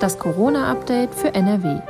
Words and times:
Das 0.00 0.18
Corona-Update 0.18 1.14
für 1.14 1.34
NRW. 1.34 1.80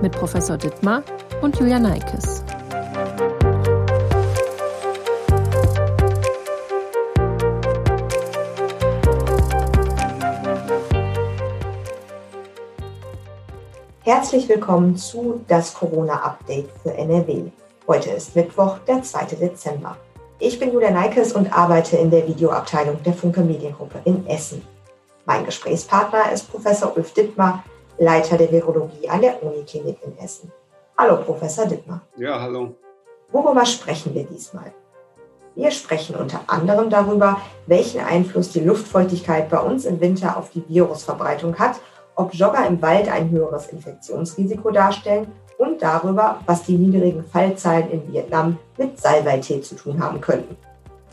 Mit 0.00 0.12
Professor 0.12 0.56
Dittmar 0.56 1.02
und 1.42 1.58
Julia 1.58 1.78
Neikes. 1.78 2.42
Herzlich 14.00 14.48
willkommen 14.48 14.96
zu 14.96 15.44
das 15.46 15.74
Corona-Update 15.74 16.70
für 16.82 16.92
NRW. 16.94 17.50
Heute 17.86 18.10
ist 18.10 18.34
Mittwoch, 18.34 18.78
der 18.86 19.02
2. 19.02 19.24
Dezember. 19.36 19.96
Ich 20.44 20.58
bin 20.58 20.72
Julia 20.72 20.90
Neikes 20.90 21.34
und 21.34 21.56
arbeite 21.56 21.96
in 21.96 22.10
der 22.10 22.26
Videoabteilung 22.26 23.00
der 23.04 23.12
Funke 23.12 23.42
Mediengruppe 23.42 24.00
in 24.04 24.26
Essen. 24.26 24.60
Mein 25.24 25.44
Gesprächspartner 25.44 26.32
ist 26.32 26.50
Professor 26.50 26.96
Ulf 26.96 27.14
Dittmar, 27.14 27.62
Leiter 27.96 28.36
der 28.36 28.50
Virologie 28.50 29.08
an 29.08 29.20
der 29.20 29.40
Uniklinik 29.40 29.98
in 30.02 30.18
Essen. 30.18 30.50
Hallo, 30.98 31.22
Professor 31.22 31.66
Dittmar. 31.66 32.00
Ja, 32.16 32.40
hallo. 32.40 32.74
Worüber 33.30 33.64
sprechen 33.64 34.16
wir 34.16 34.24
diesmal? 34.24 34.72
Wir 35.54 35.70
sprechen 35.70 36.16
unter 36.16 36.40
anderem 36.48 36.90
darüber, 36.90 37.40
welchen 37.68 38.00
Einfluss 38.00 38.50
die 38.50 38.64
Luftfeuchtigkeit 38.64 39.48
bei 39.48 39.60
uns 39.60 39.84
im 39.84 40.00
Winter 40.00 40.36
auf 40.36 40.50
die 40.50 40.64
Virusverbreitung 40.66 41.60
hat, 41.60 41.76
ob 42.16 42.34
Jogger 42.34 42.66
im 42.66 42.80
Wald 42.82 43.08
ein 43.08 43.30
höheres 43.30 43.68
Infektionsrisiko 43.68 44.70
darstellen 44.70 45.26
und 45.58 45.82
darüber, 45.82 46.40
was 46.46 46.64
die 46.64 46.76
niedrigen 46.76 47.24
Fallzahlen 47.24 47.90
in 47.90 48.12
Vietnam 48.12 48.58
mit 48.76 49.00
Salbeitee 49.00 49.60
zu 49.60 49.76
tun 49.76 50.02
haben 50.02 50.20
könnten. 50.20 50.56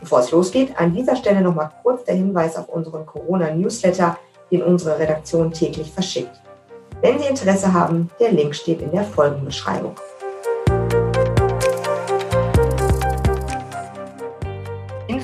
Bevor 0.00 0.20
es 0.20 0.30
losgeht, 0.30 0.78
an 0.78 0.94
dieser 0.94 1.14
Stelle 1.14 1.42
nochmal 1.42 1.70
kurz 1.82 2.04
der 2.04 2.14
Hinweis 2.14 2.56
auf 2.56 2.68
unseren 2.68 3.04
Corona-Newsletter, 3.04 4.16
den 4.50 4.62
unsere 4.62 4.98
Redaktion 4.98 5.52
täglich 5.52 5.90
verschickt. 5.92 6.40
Wenn 7.02 7.18
Sie 7.18 7.26
Interesse 7.28 7.72
haben, 7.72 8.10
der 8.18 8.32
Link 8.32 8.54
steht 8.54 8.82
in 8.82 8.90
der 8.90 9.04
Folgenbeschreibung. 9.04 9.94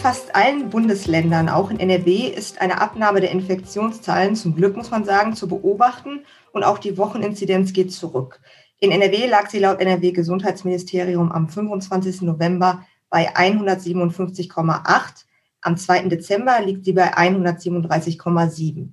Fast 0.07 0.37
allen 0.37 0.71
Bundesländern, 0.71 1.49
auch 1.49 1.69
in 1.69 1.81
NRW, 1.81 2.29
ist 2.29 2.61
eine 2.61 2.81
Abnahme 2.81 3.21
der 3.21 3.33
Infektionszahlen, 3.33 4.37
zum 4.37 4.55
Glück 4.55 4.77
muss 4.77 4.93
man 4.93 5.05
sagen, 5.05 5.35
zu 5.35 5.49
beobachten 5.49 6.25
und 6.53 6.63
auch 6.63 6.79
die 6.79 6.97
Wocheninzidenz 6.97 7.73
geht 7.73 7.93
zurück. 7.93 8.39
In 8.79 8.93
NRW 8.93 9.27
lag 9.27 9.51
sie 9.51 9.59
laut 9.59 9.81
NRW-Gesundheitsministerium 9.81 11.33
am 11.33 11.49
25. 11.49 12.23
November 12.23 12.87
bei 13.11 13.35
157,8. 13.35 15.25
Am 15.63 15.77
2. 15.77 16.03
Dezember 16.03 16.61
liegt 16.65 16.85
sie 16.85 16.93
bei 16.93 17.13
137,7. 17.13 18.91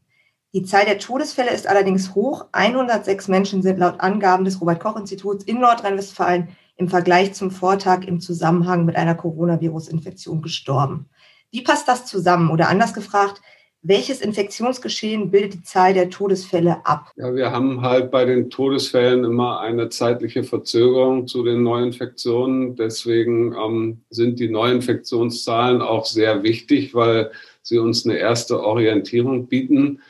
Die 0.53 0.63
Zahl 0.63 0.85
der 0.85 0.97
Todesfälle 0.97 1.51
ist 1.51 1.67
allerdings 1.67 2.15
hoch. 2.15 2.47
106 2.53 3.27
Menschen 3.27 3.61
sind 3.61 3.77
laut 3.77 3.99
Angaben 3.99 4.45
des 4.45 4.59
Robert-Koch-Instituts 4.59 5.43
in 5.43 5.59
Nordrhein-Westfalen 5.59 6.57
im 6.75 6.89
Vergleich 6.89 7.33
zum 7.33 7.51
Vortag 7.51 8.05
im 8.05 8.19
Zusammenhang 8.19 8.85
mit 8.85 8.95
einer 8.95 9.15
Coronavirus-Infektion 9.15 10.41
gestorben. 10.41 11.09
Wie 11.51 11.61
passt 11.61 11.87
das 11.87 12.05
zusammen? 12.05 12.49
Oder 12.49 12.69
anders 12.69 12.93
gefragt, 12.93 13.41
welches 13.85 14.21
Infektionsgeschehen 14.21 15.29
bildet 15.29 15.53
die 15.53 15.63
Zahl 15.63 15.93
der 15.93 16.09
Todesfälle 16.09 16.85
ab? 16.85 17.11
Ja, 17.17 17.35
wir 17.35 17.51
haben 17.51 17.81
halt 17.81 18.11
bei 18.11 18.23
den 18.23 18.49
Todesfällen 18.49 19.25
immer 19.25 19.59
eine 19.59 19.89
zeitliche 19.89 20.43
Verzögerung 20.43 21.27
zu 21.27 21.43
den 21.43 21.63
Neuinfektionen. 21.63 22.77
Deswegen 22.77 23.53
ähm, 23.53 24.01
sind 24.09 24.39
die 24.39 24.47
Neuinfektionszahlen 24.47 25.81
auch 25.81 26.05
sehr 26.05 26.43
wichtig, 26.43 26.95
weil 26.95 27.31
sie 27.61 27.77
uns 27.77 28.05
eine 28.05 28.17
erste 28.17 28.63
Orientierung 28.63 29.47
bieten. 29.47 30.01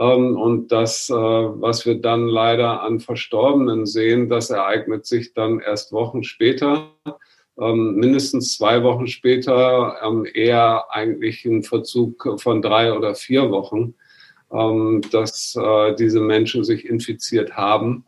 Ähm, 0.00 0.36
und 0.36 0.72
das, 0.72 1.10
äh, 1.10 1.14
was 1.14 1.84
wir 1.84 2.00
dann 2.00 2.26
leider 2.26 2.82
an 2.82 3.00
Verstorbenen 3.00 3.86
sehen, 3.86 4.30
das 4.30 4.50
ereignet 4.50 5.06
sich 5.06 5.34
dann 5.34 5.60
erst 5.60 5.92
Wochen 5.92 6.24
später 6.24 6.90
ähm, 7.60 7.96
mindestens 7.96 8.56
zwei 8.56 8.82
Wochen 8.82 9.06
später 9.06 9.96
ähm, 10.02 10.26
eher 10.32 10.86
eigentlich 10.90 11.44
ein 11.44 11.62
Verzug 11.62 12.40
von 12.40 12.62
drei 12.62 12.92
oder 12.94 13.14
vier 13.14 13.50
Wochen, 13.50 13.94
dass 15.12 15.54
äh, 15.54 15.94
diese 15.94 16.18
Menschen 16.18 16.64
sich 16.64 16.84
infiziert 16.84 17.56
haben. 17.56 18.04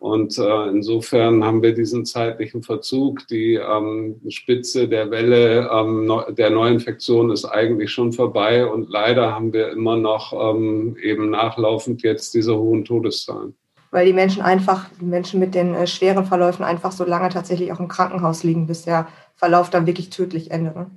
Und 0.00 0.38
äh, 0.38 0.68
insofern 0.68 1.44
haben 1.44 1.62
wir 1.62 1.74
diesen 1.74 2.06
zeitlichen 2.06 2.62
Verzug. 2.62 3.28
Die 3.28 3.54
ähm, 3.54 4.18
Spitze 4.28 4.88
der 4.88 5.10
Welle 5.10 5.70
ähm, 5.70 6.10
der 6.30 6.50
Neuinfektion 6.50 7.30
ist 7.30 7.44
eigentlich 7.44 7.92
schon 7.92 8.12
vorbei 8.12 8.66
und 8.66 8.88
leider 8.88 9.34
haben 9.34 9.52
wir 9.52 9.70
immer 9.70 9.96
noch 9.96 10.32
ähm, 10.32 10.96
eben 11.02 11.28
nachlaufend 11.30 12.02
jetzt 12.02 12.34
diese 12.34 12.56
hohen 12.56 12.84
Todeszahlen 12.84 13.54
weil 13.90 14.06
die 14.06 14.12
Menschen 14.12 14.42
einfach, 14.42 14.88
die 15.00 15.04
Menschen 15.04 15.40
mit 15.40 15.54
den 15.54 15.74
äh, 15.74 15.86
schweren 15.86 16.24
Verläufen 16.24 16.62
einfach 16.62 16.92
so 16.92 17.04
lange 17.04 17.28
tatsächlich 17.28 17.72
auch 17.72 17.80
im 17.80 17.88
Krankenhaus 17.88 18.44
liegen, 18.44 18.66
bis 18.66 18.84
der 18.84 19.08
Verlauf 19.34 19.70
dann 19.70 19.86
wirklich 19.86 20.10
tödlich 20.10 20.50
endet. 20.50 20.76
Ne? 20.76 20.90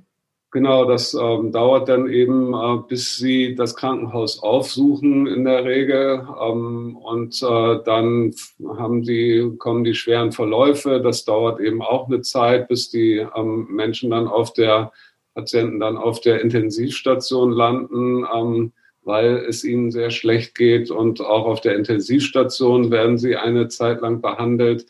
Genau, 0.54 0.84
das 0.84 1.14
ähm, 1.14 1.50
dauert 1.50 1.88
dann 1.88 2.08
eben, 2.08 2.54
äh, 2.54 2.78
bis 2.86 3.16
sie 3.16 3.56
das 3.56 3.74
Krankenhaus 3.74 4.40
aufsuchen 4.40 5.26
in 5.26 5.44
der 5.44 5.64
Regel. 5.64 6.28
Ähm, 6.40 6.96
und 6.96 7.42
äh, 7.42 7.80
dann 7.84 8.32
haben 8.78 9.02
die, 9.02 9.50
kommen 9.58 9.82
die 9.82 9.96
schweren 9.96 10.30
Verläufe. 10.30 11.00
Das 11.00 11.24
dauert 11.24 11.58
eben 11.58 11.82
auch 11.82 12.06
eine 12.06 12.20
Zeit, 12.20 12.68
bis 12.68 12.88
die 12.88 13.26
ähm, 13.34 13.66
Menschen 13.68 14.10
dann 14.10 14.28
auf 14.28 14.52
der, 14.52 14.92
Patienten 15.34 15.80
dann 15.80 15.96
auf 15.96 16.20
der 16.20 16.40
Intensivstation 16.40 17.50
landen. 17.50 18.24
Ähm, 18.32 18.72
weil 19.02 19.44
es 19.48 19.64
ihnen 19.64 19.90
sehr 19.90 20.10
schlecht 20.10 20.54
geht 20.54 20.90
und 20.90 21.20
auch 21.20 21.46
auf 21.46 21.60
der 21.60 21.74
Intensivstation 21.74 22.90
werden 22.90 23.18
sie 23.18 23.36
eine 23.36 23.68
Zeit 23.68 24.00
lang 24.00 24.22
behandelt, 24.22 24.86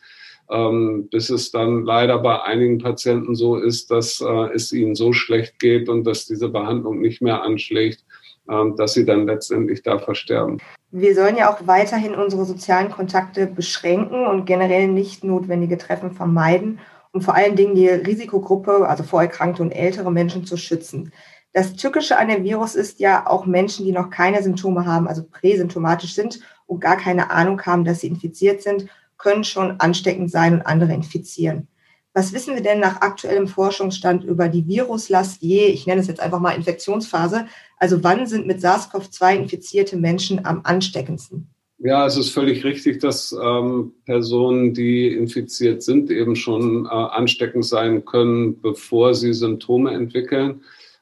ähm, 0.51 1.07
bis 1.09 1.29
es 1.29 1.51
dann 1.51 1.83
leider 1.83 2.19
bei 2.19 2.41
einigen 2.43 2.77
Patienten 2.77 3.35
so 3.35 3.57
ist, 3.57 3.89
dass 3.91 4.21
äh, 4.21 4.53
es 4.53 4.71
ihnen 4.71 4.95
so 4.95 5.13
schlecht 5.13 5.59
geht 5.59 5.89
und 5.89 6.03
dass 6.03 6.25
diese 6.25 6.49
Behandlung 6.49 6.99
nicht 6.99 7.21
mehr 7.21 7.41
anschlägt, 7.41 8.03
äh, 8.47 8.63
dass 8.77 8.93
sie 8.93 9.05
dann 9.05 9.25
letztendlich 9.25 9.81
da 9.81 9.97
versterben. 9.97 10.59
Wir 10.91 11.15
sollen 11.15 11.35
ja 11.35 11.51
auch 11.51 11.67
weiterhin 11.67 12.15
unsere 12.15 12.45
sozialen 12.45 12.89
Kontakte 12.89 13.47
beschränken 13.47 14.25
und 14.27 14.45
generell 14.45 14.87
nicht 14.87 15.23
notwendige 15.23 15.77
Treffen 15.77 16.11
vermeiden, 16.11 16.79
um 17.11 17.21
vor 17.21 17.35
allen 17.35 17.55
Dingen 17.55 17.75
die 17.75 17.89
Risikogruppe, 17.89 18.87
also 18.87 19.03
vorerkrankte 19.03 19.61
und 19.61 19.71
ältere 19.71 20.11
Menschen 20.11 20.45
zu 20.45 20.57
schützen. 20.57 21.11
Das 21.53 21.73
Tückische 21.75 22.17
an 22.17 22.27
dem 22.27 22.43
Virus 22.43 22.75
ist 22.75 22.99
ja 22.99 23.27
auch 23.27 23.45
Menschen, 23.45 23.85
die 23.85 23.93
noch 23.93 24.09
keine 24.09 24.43
Symptome 24.43 24.85
haben, 24.85 25.07
also 25.07 25.23
präsymptomatisch 25.23 26.13
sind 26.13 26.41
und 26.65 26.81
gar 26.81 26.97
keine 26.97 27.31
Ahnung 27.31 27.61
haben, 27.61 27.85
dass 27.85 28.01
sie 28.01 28.07
infiziert 28.07 28.61
sind, 28.61 28.87
können 29.25 29.43
schon 29.43 29.79
ansteckend 29.79 30.29
sein 30.29 30.53
und 30.53 30.61
andere 30.61 30.93
infizieren. 30.93 31.67
Was 32.13 32.31
wissen 32.31 32.53
wir 32.53 32.61
denn 32.61 32.79
nach 32.79 33.01
aktuellem 33.01 33.47
Forschungsstand 33.47 34.23
über 34.23 34.49
die 34.49 34.67
Viruslast 34.67 35.41
je, 35.41 35.65
ich 35.65 35.87
nenne 35.87 35.99
es 35.99 36.07
jetzt 36.07 36.19
einfach 36.19 36.39
mal 36.39 36.51
Infektionsphase, 36.51 37.47
also 37.77 38.03
wann 38.03 38.27
sind 38.27 38.45
mit 38.45 38.59
SARS-CoV-2 38.61 39.35
infizierte 39.35 39.97
Menschen 39.97 40.45
am 40.45 40.61
ansteckendsten? 40.63 41.49
Ja, 41.79 42.05
es 42.05 42.17
ist 42.17 42.29
völlig 42.29 42.63
richtig, 42.63 42.99
dass 42.99 43.35
ähm, 43.43 43.93
Personen, 44.05 44.75
die 44.75 45.07
infiziert 45.07 45.81
sind, 45.81 46.11
eben 46.11 46.35
schon 46.35 46.85
äh, 46.85 46.89
ansteckend 46.89 47.65
sein 47.65 48.05
können, 48.05 48.61
bevor 48.61 49.15
sie 49.15 49.33
Symptome 49.33 49.91
entwickeln. 49.91 50.61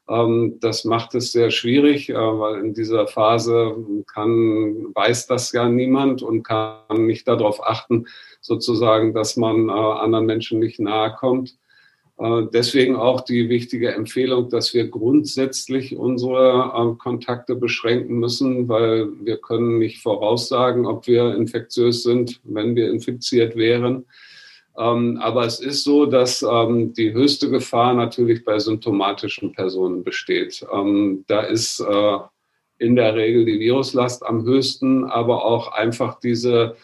Ähm, 0.10 0.58
das 0.60 0.84
macht 0.84 1.16
es 1.16 1.32
sehr 1.32 1.50
schwierig, 1.52 2.10
äh, 2.10 2.16
weil 2.16 2.60
in 2.60 2.74
dieser 2.74 3.08
Phase 3.08 3.76
kann, 4.14 4.94
weiß 4.94 5.28
das 5.28 5.52
ja 5.54 5.70
niemand 5.70 6.22
und 6.22 6.44
kann 6.44 7.06
nicht 7.06 7.28
darauf 7.28 7.66
achten, 7.66 8.08
sozusagen, 8.42 9.14
dass 9.14 9.38
man 9.38 9.70
äh, 9.70 9.72
anderen 9.72 10.26
Menschen 10.26 10.60
nicht 10.60 10.80
nahe 10.80 11.16
kommt. 11.18 11.56
Äh, 12.18 12.44
deswegen 12.54 12.98
auch 12.98 13.22
die 13.22 13.48
wichtige 13.48 13.94
Empfehlung, 13.94 14.50
dass 14.50 14.74
wir 14.74 14.90
grundsätzlich 14.90 15.96
unsere 15.96 16.98
Kontakte 17.00 17.56
beschränken 17.56 18.20
müssen, 18.20 18.68
weil 18.68 19.08
wir 19.24 19.38
können 19.38 19.78
nicht 19.78 20.02
voraussagen, 20.02 20.86
ob 20.86 21.08
wir 21.08 21.34
infektiös 21.36 22.04
sind, 22.04 22.42
wenn 22.44 22.76
wir 22.76 22.92
infiziert 22.92 23.56
wären. 23.56 24.06
Ähm, 24.78 25.20
aber 25.22 25.46
es 25.46 25.60
ist 25.60 25.84
so, 25.84 26.06
dass 26.06 26.42
ähm, 26.42 26.94
die 26.94 27.14
höchste 27.14 27.50
Gefahr 27.50 27.94
natürlich 27.94 28.44
bei 28.44 28.58
symptomatischen 28.58 29.52
Personen 29.52 30.04
besteht. 30.04 30.66
Ähm, 30.74 31.24
da 31.28 31.42
ist 31.42 31.80
äh, 31.80 32.18
in 32.80 32.96
der 32.96 33.16
Regel 33.16 33.46
die 33.46 33.60
Viruslast 33.60 34.26
am 34.26 34.44
höchsten, 34.44 35.06
aber 35.06 35.46
auch 35.46 35.72
einfach 35.74 36.20
diese 36.20 36.76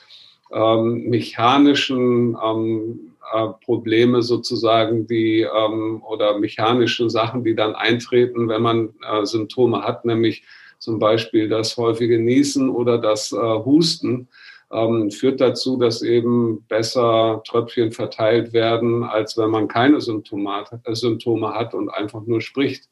ähm, 0.51 1.09
mechanischen 1.09 2.37
ähm, 2.43 3.13
äh, 3.33 3.47
Probleme 3.63 4.21
sozusagen, 4.21 5.07
die 5.07 5.41
ähm, 5.41 6.01
oder 6.03 6.37
mechanische 6.39 7.09
Sachen, 7.09 7.43
die 7.43 7.55
dann 7.55 7.75
eintreten, 7.75 8.47
wenn 8.49 8.61
man 8.61 8.89
äh, 9.07 9.25
Symptome 9.25 9.83
hat, 9.83 10.05
nämlich 10.05 10.43
zum 10.79 10.99
Beispiel 10.99 11.49
das 11.49 11.75
häufige 11.77 12.19
Niesen 12.19 12.69
oder 12.69 12.97
das 12.97 13.31
äh, 13.31 13.37
Husten 13.37 14.27
ähm, 14.71 15.09
führt 15.11 15.41
dazu, 15.41 15.77
dass 15.77 16.01
eben 16.01 16.63
besser 16.67 17.41
Tröpfchen 17.47 17.91
verteilt 17.91 18.53
werden, 18.53 19.03
als 19.03 19.37
wenn 19.37 19.49
man 19.49 19.67
keine 19.67 19.99
Symptome, 20.01 20.63
äh, 20.83 20.95
Symptome 20.95 21.53
hat 21.53 21.73
und 21.73 21.89
einfach 21.89 22.25
nur 22.25 22.41
spricht. 22.41 22.87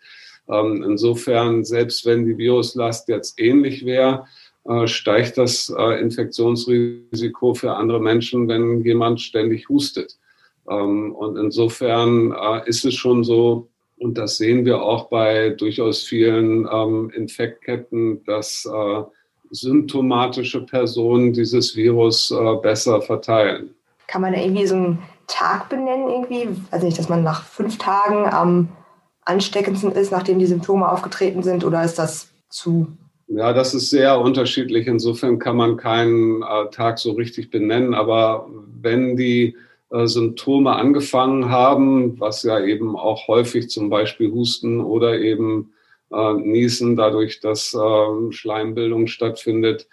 Ähm, 0.49 0.83
insofern, 0.83 1.63
selbst 1.63 2.05
wenn 2.05 2.25
die 2.25 2.37
Viruslast 2.37 3.09
jetzt 3.09 3.39
ähnlich 3.39 3.85
wäre, 3.85 4.25
äh, 4.65 4.87
steigt 4.87 5.37
das 5.37 5.73
äh, 5.77 6.01
Infektionsrisiko 6.01 7.53
für 7.53 7.73
andere 7.73 8.01
Menschen, 8.01 8.47
wenn 8.47 8.81
jemand 8.83 9.21
ständig 9.21 9.69
hustet. 9.69 10.17
Ähm, 10.69 11.13
und 11.13 11.37
insofern 11.37 12.35
ist 12.65 12.85
es 12.85 12.95
schon 12.95 13.23
so, 13.23 13.69
und 13.99 14.17
das 14.17 14.37
sehen 14.37 14.65
wir 14.65 14.81
auch 14.81 15.09
bei 15.09 15.49
durchaus 15.49 16.03
vielen 16.03 16.67
ähm, 16.71 17.09
Infektketten, 17.15 18.23
dass 18.25 18.67
symptomatische 19.51 20.61
Personen 20.61 21.33
dieses 21.33 21.75
Virus 21.75 22.33
besser 22.61 23.01
verteilen. 23.01 23.71
Kann 24.07 24.21
man 24.21 24.33
da 24.33 24.39
irgendwie 24.39 24.67
so 24.67 24.75
einen 24.75 24.99
Tag 25.27 25.69
benennen, 25.69 26.09
irgendwie? 26.09 26.47
Also 26.71 26.85
nicht, 26.85 26.97
dass 26.97 27.09
man 27.09 27.23
nach 27.23 27.43
fünf 27.43 27.77
Tagen 27.77 28.25
am 28.25 28.69
ansteckendsten 29.25 29.91
ist, 29.91 30.11
nachdem 30.11 30.39
die 30.39 30.45
Symptome 30.45 30.89
aufgetreten 30.89 31.43
sind, 31.43 31.65
oder 31.65 31.83
ist 31.83 31.99
das 31.99 32.29
zu 32.49 32.87
ja, 33.29 33.51
das 33.51 33.73
ist 33.73 33.89
sehr 33.89 34.19
unterschiedlich. 34.19 34.87
Insofern 34.87 35.37
kann 35.37 35.57
man 35.57 35.75
keinen 35.75 36.41
äh, 36.43 36.69
Tag 36.71 36.97
so 36.97 37.11
richtig 37.11 37.51
benennen. 37.51 37.93
Aber 37.93 38.49
wenn 38.81 39.17
die 39.17 39.57
äh, 39.89 40.07
Symptome 40.07 40.73
angefangen 40.73 41.49
haben, 41.49 42.19
was 42.19 42.43
ja 42.43 42.59
eben 42.61 42.95
auch 42.95 43.27
häufig 43.27 43.69
zum 43.69 43.89
Beispiel 43.89 44.31
Husten 44.31 44.79
oder 44.79 45.19
eben 45.19 45.73
äh, 46.11 46.33
Niesen, 46.33 46.95
dadurch, 46.95 47.39
dass 47.39 47.73
ähm, 47.73 48.31
Schleimbildung 48.31 49.07
stattfindet, 49.07 49.87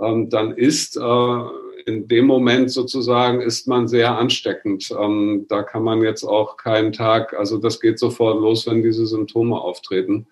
ähm, 0.00 0.28
dann 0.30 0.52
ist 0.56 0.96
äh, 0.96 1.40
in 1.86 2.08
dem 2.08 2.26
Moment 2.26 2.70
sozusagen 2.70 3.40
ist 3.40 3.68
man 3.68 3.88
sehr 3.88 4.16
ansteckend. 4.16 4.90
Ähm, 4.98 5.46
da 5.48 5.62
kann 5.62 5.82
man 5.82 6.02
jetzt 6.02 6.24
auch 6.24 6.56
keinen 6.56 6.92
Tag, 6.92 7.34
also 7.34 7.58
das 7.58 7.80
geht 7.80 7.98
sofort 7.98 8.40
los, 8.40 8.66
wenn 8.66 8.82
diese 8.82 9.06
Symptome 9.06 9.60
auftreten. 9.60 10.26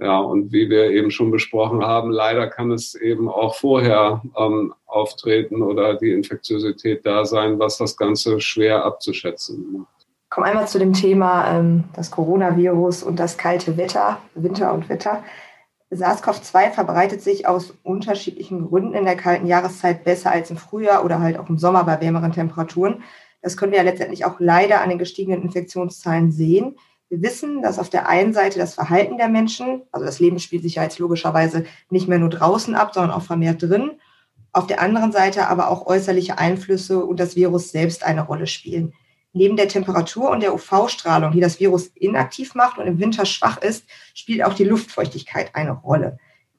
Ja, 0.00 0.20
und 0.20 0.52
wie 0.52 0.70
wir 0.70 0.90
eben 0.90 1.10
schon 1.10 1.32
besprochen 1.32 1.84
haben, 1.84 2.12
leider 2.12 2.46
kann 2.46 2.70
es 2.70 2.94
eben 2.94 3.28
auch 3.28 3.56
vorher 3.56 4.22
ähm, 4.36 4.72
auftreten 4.86 5.60
oder 5.60 5.94
die 5.94 6.12
Infektiosität 6.12 7.04
da 7.04 7.24
sein, 7.24 7.58
was 7.58 7.78
das 7.78 7.96
Ganze 7.96 8.40
schwer 8.40 8.84
abzuschätzen 8.84 9.72
macht. 9.72 9.97
Kommen 10.38 10.50
einmal 10.50 10.68
zu 10.68 10.78
dem 10.78 10.92
Thema 10.92 11.50
ähm, 11.50 11.82
das 11.94 12.12
Coronavirus 12.12 13.02
und 13.02 13.18
das 13.18 13.38
kalte 13.38 13.76
Wetter, 13.76 14.22
Winter 14.36 14.72
und 14.72 14.88
Wetter. 14.88 15.24
SARS-CoV-2 15.90 16.70
verbreitet 16.70 17.22
sich 17.22 17.48
aus 17.48 17.74
unterschiedlichen 17.82 18.68
Gründen 18.68 18.94
in 18.94 19.04
der 19.04 19.16
kalten 19.16 19.48
Jahreszeit 19.48 20.04
besser 20.04 20.30
als 20.30 20.50
im 20.50 20.56
Frühjahr 20.56 21.04
oder 21.04 21.18
halt 21.18 21.40
auch 21.40 21.48
im 21.48 21.58
Sommer 21.58 21.82
bei 21.82 22.00
wärmeren 22.00 22.30
Temperaturen. 22.30 23.02
Das 23.42 23.56
können 23.56 23.72
wir 23.72 23.78
ja 23.78 23.84
letztendlich 23.84 24.26
auch 24.26 24.36
leider 24.38 24.80
an 24.80 24.90
den 24.90 25.00
gestiegenen 25.00 25.42
Infektionszahlen 25.42 26.30
sehen. 26.30 26.76
Wir 27.08 27.20
wissen, 27.20 27.60
dass 27.60 27.80
auf 27.80 27.90
der 27.90 28.08
einen 28.08 28.32
Seite 28.32 28.60
das 28.60 28.74
Verhalten 28.74 29.18
der 29.18 29.28
Menschen, 29.28 29.82
also 29.90 30.06
das 30.06 30.20
Leben 30.20 30.38
spielt 30.38 30.62
sich 30.62 30.76
ja 30.76 30.84
jetzt 30.84 31.00
logischerweise 31.00 31.64
nicht 31.90 32.06
mehr 32.06 32.20
nur 32.20 32.30
draußen 32.30 32.76
ab, 32.76 32.94
sondern 32.94 33.10
auch 33.10 33.22
vermehrt 33.22 33.60
drin. 33.60 33.98
Auf 34.52 34.68
der 34.68 34.80
anderen 34.80 35.10
Seite 35.10 35.48
aber 35.48 35.68
auch 35.68 35.86
äußerliche 35.86 36.38
Einflüsse 36.38 37.04
und 37.04 37.18
das 37.18 37.34
Virus 37.34 37.72
selbst 37.72 38.04
eine 38.04 38.24
Rolle 38.24 38.46
spielen. 38.46 38.92
Neben 39.38 39.56
der 39.56 39.68
Temperatur 39.68 40.30
und 40.30 40.42
der 40.42 40.52
UV-Strahlung, 40.52 41.30
die 41.30 41.40
das 41.40 41.60
Virus 41.60 41.92
inaktiv 41.94 42.56
macht 42.56 42.76
und 42.76 42.88
im 42.88 42.98
Winter 42.98 43.24
schwach 43.24 43.62
ist, 43.62 43.84
spielt 44.12 44.42
auch 44.42 44.54
die 44.54 44.64
Luftfeuchtigkeit 44.64 45.54
eine 45.54 45.70
Rolle. 45.70 46.18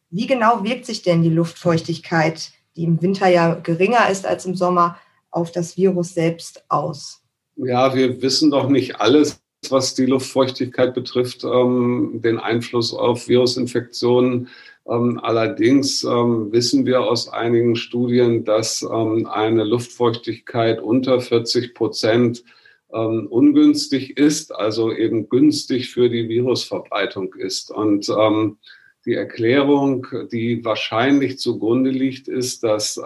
Wie 0.09 0.27
genau 0.27 0.63
wirkt 0.63 0.85
sich 0.85 1.01
denn 1.01 1.21
die 1.21 1.29
Luftfeuchtigkeit, 1.29 2.51
die 2.77 2.85
im 2.85 3.01
Winter 3.01 3.27
ja 3.27 3.55
geringer 3.55 4.09
ist 4.09 4.25
als 4.25 4.45
im 4.45 4.55
Sommer, 4.55 4.97
auf 5.29 5.51
das 5.51 5.75
Virus 5.75 6.13
selbst 6.13 6.63
aus? 6.69 7.21
Ja, 7.57 7.93
wir 7.93 8.21
wissen 8.21 8.49
doch 8.49 8.69
nicht 8.69 9.01
alles 9.01 9.41
was 9.69 9.93
die 9.93 10.05
Luftfeuchtigkeit 10.05 10.93
betrifft, 10.93 11.43
ähm, 11.43 12.21
den 12.23 12.39
Einfluss 12.39 12.93
auf 12.93 13.27
Virusinfektionen. 13.27 14.47
Ähm, 14.89 15.19
allerdings 15.21 16.03
ähm, 16.03 16.51
wissen 16.51 16.85
wir 16.85 17.01
aus 17.01 17.27
einigen 17.27 17.75
Studien, 17.75 18.45
dass 18.45 18.81
ähm, 18.81 19.27
eine 19.27 19.63
Luftfeuchtigkeit 19.63 20.81
unter 20.81 21.19
40 21.19 21.75
Prozent 21.75 22.43
ähm, 22.94 23.27
ungünstig 23.27 24.18
ist, 24.18 24.53
also 24.53 24.91
eben 24.91 25.30
günstig 25.30 25.91
für 25.91 26.09
die 26.09 26.27
Virusverbreitung 26.27 27.33
ist. 27.36 27.71
Und 27.71 28.09
ähm, 28.09 28.57
die 29.06 29.13
Erklärung, 29.13 30.06
die 30.31 30.63
wahrscheinlich 30.65 31.39
zugrunde 31.39 31.89
liegt, 31.89 32.27
ist, 32.27 32.63
dass 32.63 33.01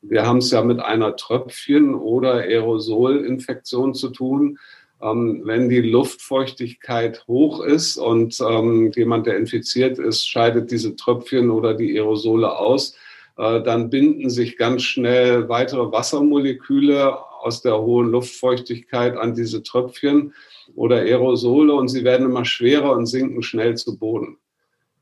wir 0.00 0.26
haben 0.26 0.38
es 0.38 0.50
ja 0.50 0.62
mit 0.62 0.80
einer 0.80 1.16
Tröpfchen- 1.16 1.94
oder 1.94 2.34
Aerosolinfektion 2.34 3.94
zu 3.94 4.10
tun 4.10 4.58
ähm, 5.00 5.42
wenn 5.44 5.68
die 5.68 5.80
Luftfeuchtigkeit 5.80 7.24
hoch 7.28 7.62
ist 7.62 7.96
und 7.98 8.38
ähm, 8.40 8.90
jemand, 8.96 9.26
der 9.26 9.36
infiziert 9.36 9.98
ist, 9.98 10.28
scheidet 10.28 10.70
diese 10.70 10.96
Tröpfchen 10.96 11.50
oder 11.50 11.74
die 11.74 11.96
Aerosole 11.96 12.56
aus, 12.58 12.96
äh, 13.36 13.62
dann 13.62 13.90
binden 13.90 14.28
sich 14.28 14.56
ganz 14.56 14.82
schnell 14.82 15.48
weitere 15.48 15.92
Wassermoleküle 15.92 17.16
aus 17.48 17.62
der 17.62 17.80
hohen 17.80 18.10
Luftfeuchtigkeit 18.10 19.16
an 19.16 19.34
diese 19.34 19.62
Tröpfchen 19.62 20.34
oder 20.74 20.96
Aerosole 20.96 21.72
und 21.72 21.88
sie 21.88 22.04
werden 22.04 22.26
immer 22.26 22.44
schwerer 22.44 22.92
und 22.92 23.06
sinken 23.06 23.42
schnell 23.42 23.74
zu 23.76 23.98
Boden. 23.98 24.38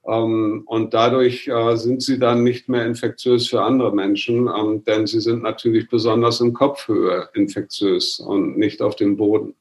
Ähm, 0.06 0.62
und 0.66 0.94
dadurch 0.94 1.48
äh, 1.48 1.76
sind 1.76 2.02
sie 2.02 2.18
dann 2.20 2.44
nicht 2.44 2.68
mehr 2.68 2.86
infektiös 2.86 3.48
für 3.48 3.62
andere 3.62 3.92
Menschen, 3.92 4.48
ähm, 4.48 4.84
denn 4.84 5.08
sie 5.08 5.20
sind 5.20 5.42
natürlich 5.42 5.88
besonders 5.88 6.40
in 6.40 6.52
Kopfhöhe 6.52 7.28
infektiös 7.34 8.20
und 8.20 8.56
nicht 8.56 8.80
auf 8.80 8.94
dem 8.94 9.16
Boden. 9.16 9.56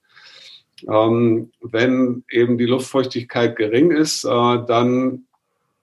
Ähm, 0.88 1.52
wenn 1.62 2.24
eben 2.30 2.60
die 2.60 2.66
Luftfeuchtigkeit 2.66 3.56
gering 3.56 3.90
ist, 3.90 4.26
äh, 4.26 4.30
dann 4.68 5.26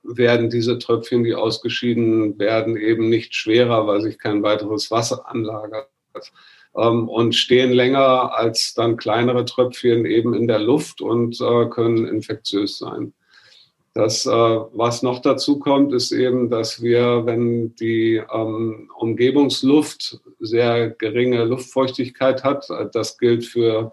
werden 0.04 0.50
diese 0.50 0.78
Tröpfchen, 0.78 1.24
die 1.24 1.34
ausgeschieden 1.34 2.38
werden, 2.38 2.76
eben 2.76 3.08
nicht 3.08 3.34
schwerer, 3.34 3.86
weil 3.88 4.00
sich 4.02 4.18
kein 4.18 4.42
weiteres 4.44 4.90
Wasser 4.92 5.28
anlagert 5.28 5.88
ähm, 6.76 7.08
und 7.08 7.34
stehen 7.34 7.72
länger 7.72 8.36
als 8.36 8.74
dann 8.74 8.96
kleinere 8.96 9.44
Tröpfchen 9.44 10.06
eben 10.06 10.34
in 10.34 10.46
der 10.46 10.58
Luft 10.58 11.00
und 11.00 11.40
äh, 11.40 11.66
können 11.66 12.06
infektiös 12.06 12.78
sein. 12.78 13.12
Das, 13.94 14.24
äh, 14.24 14.30
was 14.30 15.02
noch 15.02 15.20
dazu 15.20 15.58
kommt, 15.58 15.92
ist 15.92 16.12
eben, 16.12 16.48
dass 16.48 16.82
wir, 16.82 17.26
wenn 17.26 17.74
die 17.74 18.22
ähm, 18.32 18.90
Umgebungsluft 18.98 20.18
sehr 20.40 20.88
geringe 20.90 21.44
Luftfeuchtigkeit 21.44 22.42
hat, 22.42 22.70
äh, 22.70 22.86
das 22.90 23.18
gilt 23.18 23.44
für 23.44 23.92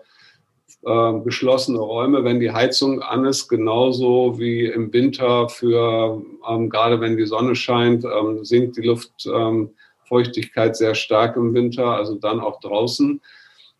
äh, 0.85 1.19
geschlossene 1.25 1.79
Räume, 1.79 2.23
wenn 2.23 2.39
die 2.39 2.51
Heizung 2.51 3.01
an 3.01 3.25
ist, 3.25 3.49
genauso 3.49 4.39
wie 4.39 4.67
im 4.67 4.93
Winter 4.93 5.49
für, 5.49 6.23
ähm, 6.49 6.69
gerade 6.69 7.01
wenn 7.01 7.17
die 7.17 7.25
Sonne 7.25 7.55
scheint, 7.55 8.05
ähm, 8.05 8.45
sinkt 8.45 8.77
die 8.77 8.83
Luftfeuchtigkeit 8.83 9.75
ähm, 10.11 10.73
sehr 10.73 10.95
stark 10.95 11.35
im 11.35 11.53
Winter, 11.53 11.85
also 11.85 12.15
dann 12.15 12.39
auch 12.39 12.59
draußen. 12.59 13.21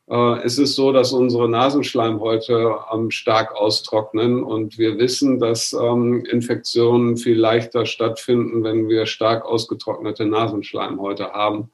Äh, 0.09 0.41
es 0.43 0.57
ist 0.57 0.75
so, 0.75 0.91
dass 0.91 1.13
unsere 1.13 1.47
Nasenschleimhäute 1.47 2.75
ähm, 2.91 3.11
stark 3.11 3.55
austrocknen 3.55 4.43
und 4.43 4.77
wir 4.77 4.97
wissen, 4.97 5.39
dass 5.39 5.73
ähm, 5.73 6.25
Infektionen 6.25 7.15
viel 7.15 7.37
leichter 7.37 7.85
stattfinden, 7.85 8.63
wenn 8.63 8.89
wir 8.89 9.05
stark 9.05 9.45
ausgetrocknete 9.45 10.25
Nasenschleimhäute 10.25 11.31
haben. 11.33 11.69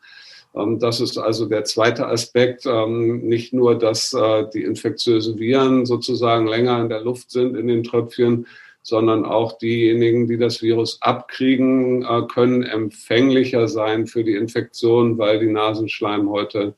Ähm, 0.54 0.80
das 0.80 1.00
ist 1.00 1.18
also 1.18 1.46
der 1.46 1.64
zweite 1.64 2.08
Aspekt. 2.08 2.66
Nicht 2.66 3.54
nur, 3.54 3.78
dass 3.78 4.14
äh, 4.14 4.46
die 4.54 4.64
infektiösen 4.64 5.40
Viren 5.40 5.86
sozusagen 5.86 6.48
länger 6.48 6.82
in 6.82 6.90
der 6.90 7.02
Luft 7.02 7.32
sind 7.32 7.56
in 7.56 7.68
den 7.68 7.84
Tröpfchen, 7.84 8.48
sondern 8.86 9.26
auch 9.26 9.58
diejenigen, 9.58 10.28
die 10.28 10.38
das 10.38 10.62
Virus 10.62 11.02
abkriegen, 11.02 12.04
äh, 12.04 12.22
können 12.32 12.62
empfänglicher 12.62 13.68
sein 13.68 14.06
für 14.06 14.24
die 14.24 14.36
Infektion, 14.36 15.18
weil 15.18 15.40
die 15.40 15.52
Nasenschleimhäute 15.52 16.76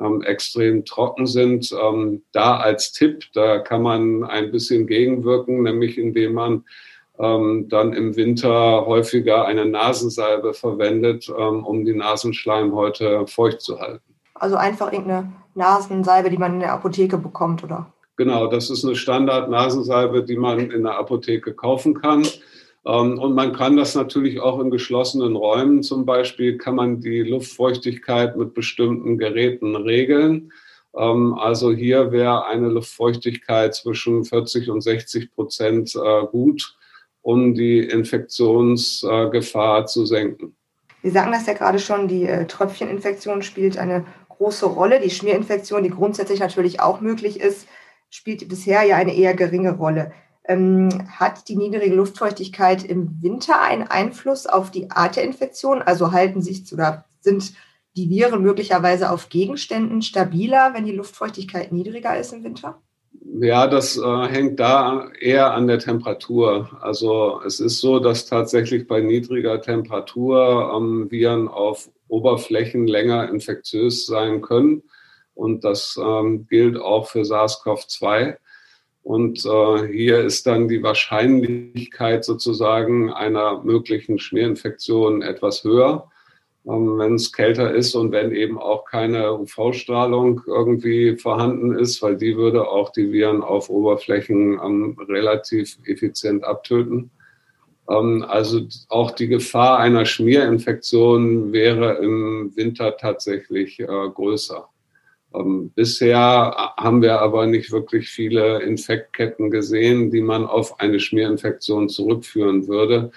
ähm, 0.00 0.22
extrem 0.22 0.84
trocken 0.84 1.26
sind. 1.26 1.72
Da 2.32 2.56
als 2.56 2.90
Tipp, 2.90 3.26
da 3.32 3.60
kann 3.60 3.82
man 3.82 4.24
ein 4.24 4.50
bisschen 4.50 4.88
gegenwirken, 4.88 5.62
nämlich 5.62 5.96
indem 5.96 6.32
man 6.32 6.64
ähm, 7.18 7.68
dann 7.68 7.92
im 7.92 8.16
Winter 8.16 8.86
häufiger 8.86 9.44
eine 9.44 9.66
Nasensalbe 9.66 10.52
verwendet, 10.52 11.28
ähm, 11.28 11.64
um 11.64 11.84
die 11.84 11.94
Nasenschleimhäute 11.94 13.26
feucht 13.28 13.60
zu 13.60 13.78
halten. 13.78 14.02
Also 14.34 14.56
einfach 14.56 14.92
irgendeine 14.92 15.32
Nasensalbe, 15.54 16.30
die 16.30 16.38
man 16.38 16.54
in 16.54 16.60
der 16.60 16.72
Apotheke 16.72 17.16
bekommt, 17.16 17.62
oder? 17.62 17.86
Genau, 18.16 18.46
das 18.46 18.70
ist 18.70 18.84
eine 18.84 18.94
Standard-Nasensalbe, 18.94 20.22
die 20.22 20.36
man 20.36 20.70
in 20.70 20.84
der 20.84 20.98
Apotheke 20.98 21.54
kaufen 21.54 22.00
kann. 22.00 22.26
Ähm, 22.86 23.18
und 23.18 23.34
man 23.34 23.52
kann 23.52 23.76
das 23.76 23.94
natürlich 23.94 24.40
auch 24.40 24.60
in 24.60 24.70
geschlossenen 24.70 25.36
Räumen 25.36 25.82
zum 25.82 26.06
Beispiel, 26.06 26.58
kann 26.58 26.76
man 26.76 27.00
die 27.00 27.22
Luftfeuchtigkeit 27.22 28.36
mit 28.36 28.54
bestimmten 28.54 29.18
Geräten 29.18 29.74
regeln. 29.74 30.52
Ähm, 30.96 31.34
also 31.34 31.72
hier 31.72 32.12
wäre 32.12 32.46
eine 32.46 32.68
Luftfeuchtigkeit 32.68 33.74
zwischen 33.74 34.24
40 34.24 34.70
und 34.70 34.80
60 34.80 35.34
Prozent 35.34 35.94
äh, 35.94 36.26
gut 36.26 36.76
um 37.24 37.54
die 37.54 37.80
Infektionsgefahr 37.80 39.86
zu 39.86 40.04
senken. 40.04 40.54
Sie 41.02 41.10
sagen 41.10 41.32
das 41.32 41.46
ja 41.46 41.54
gerade 41.54 41.78
schon, 41.78 42.06
die 42.06 42.26
äh, 42.26 42.46
Tröpfcheninfektion 42.46 43.42
spielt 43.42 43.78
eine 43.78 44.04
große 44.28 44.66
Rolle. 44.66 45.00
Die 45.00 45.10
Schmierinfektion, 45.10 45.82
die 45.82 45.90
grundsätzlich 45.90 46.40
natürlich 46.40 46.80
auch 46.80 47.00
möglich 47.00 47.40
ist, 47.40 47.66
spielt 48.14 48.48
bisher 48.48 48.84
ja 48.84 48.96
eine 48.96 49.14
eher 49.14 49.34
geringe 49.34 49.72
Rolle. 49.72 50.12
Ähm, 50.46 50.88
hat 51.08 51.48
die 51.48 51.56
niedrige 51.56 51.94
Luftfeuchtigkeit 51.94 52.84
im 52.84 53.20
Winter 53.22 53.60
einen 53.60 53.88
Einfluss 53.88 54.46
auf 54.46 54.70
die 54.70 54.90
Art 54.90 55.16
der 55.16 55.24
Infektion? 55.24 55.82
Also 55.82 56.12
halten 56.12 56.40
sich 56.40 56.72
oder 56.72 57.06
sind 57.20 57.54
die 57.96 58.08
Viren 58.08 58.42
möglicherweise 58.42 59.10
auf 59.10 59.30
Gegenständen 59.30 60.00
stabiler, 60.00 60.74
wenn 60.74 60.84
die 60.84 60.92
Luftfeuchtigkeit 60.92 61.72
niedriger 61.72 62.16
ist 62.16 62.32
im 62.32 62.44
Winter? 62.44 62.80
Ja, 63.40 63.66
das 63.66 63.96
äh, 63.96 64.28
hängt 64.28 64.60
da 64.60 65.08
eher 65.20 65.52
an 65.52 65.66
der 65.66 65.80
Temperatur. 65.80 66.70
Also 66.82 67.40
es 67.44 67.58
ist 67.58 67.80
so, 67.80 67.98
dass 67.98 68.26
tatsächlich 68.26 68.86
bei 68.86 69.00
niedriger 69.00 69.60
Temperatur 69.60 70.72
ähm, 70.76 71.10
Viren 71.10 71.48
auf 71.48 71.90
Oberflächen 72.06 72.86
länger 72.86 73.28
infektiös 73.28 74.06
sein 74.06 74.40
können. 74.40 74.84
Und 75.34 75.64
das 75.64 75.98
ähm, 76.00 76.46
gilt 76.48 76.76
auch 76.76 77.08
für 77.08 77.22
SARS-CoV-2. 77.22 78.36
Und 79.04 79.44
äh, 79.44 79.86
hier 79.86 80.20
ist 80.20 80.46
dann 80.46 80.66
die 80.66 80.82
Wahrscheinlichkeit 80.82 82.24
sozusagen 82.24 83.12
einer 83.12 83.62
möglichen 83.62 84.18
Schmierinfektion 84.18 85.20
etwas 85.20 85.62
höher, 85.62 86.10
ähm, 86.66 86.98
wenn 86.98 87.16
es 87.16 87.30
kälter 87.30 87.74
ist 87.74 87.94
und 87.94 88.12
wenn 88.12 88.32
eben 88.32 88.58
auch 88.58 88.86
keine 88.86 89.34
UV-Strahlung 89.34 90.40
irgendwie 90.46 91.16
vorhanden 91.16 91.76
ist, 91.76 92.00
weil 92.00 92.16
die 92.16 92.36
würde 92.38 92.66
auch 92.66 92.90
die 92.92 93.12
Viren 93.12 93.42
auf 93.42 93.68
Oberflächen 93.68 94.58
ähm, 94.64 94.96
relativ 95.06 95.76
effizient 95.84 96.42
abtöten. 96.42 97.10
Ähm, 97.90 98.24
also 98.26 98.62
auch 98.88 99.10
die 99.10 99.28
Gefahr 99.28 99.80
einer 99.80 100.06
Schmierinfektion 100.06 101.52
wäre 101.52 101.98
im 101.98 102.52
Winter 102.54 102.96
tatsächlich 102.96 103.80
äh, 103.80 103.86
größer. 103.86 104.66
Ähm, 105.34 105.70
bisher 105.74 106.72
haben 106.76 107.02
wir 107.02 107.20
aber 107.20 107.46
nicht 107.46 107.72
wirklich 107.72 108.08
viele 108.08 108.62
Infektketten 108.62 109.50
gesehen, 109.50 110.10
die 110.10 110.20
man 110.20 110.46
auf 110.46 110.80
eine 110.80 111.00
Schmierinfektion 111.00 111.88
zurückführen 111.88 112.68
würde. 112.68 113.10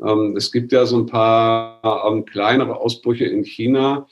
Ähm, 0.00 0.36
es 0.36 0.52
gibt 0.52 0.72
ja 0.72 0.86
so 0.86 0.98
ein 0.98 1.06
paar 1.06 1.80
ähm, 2.08 2.24
kleinere 2.24 2.76
Ausbrüche 2.76 3.24
in 3.24 3.44
China. 3.44 4.06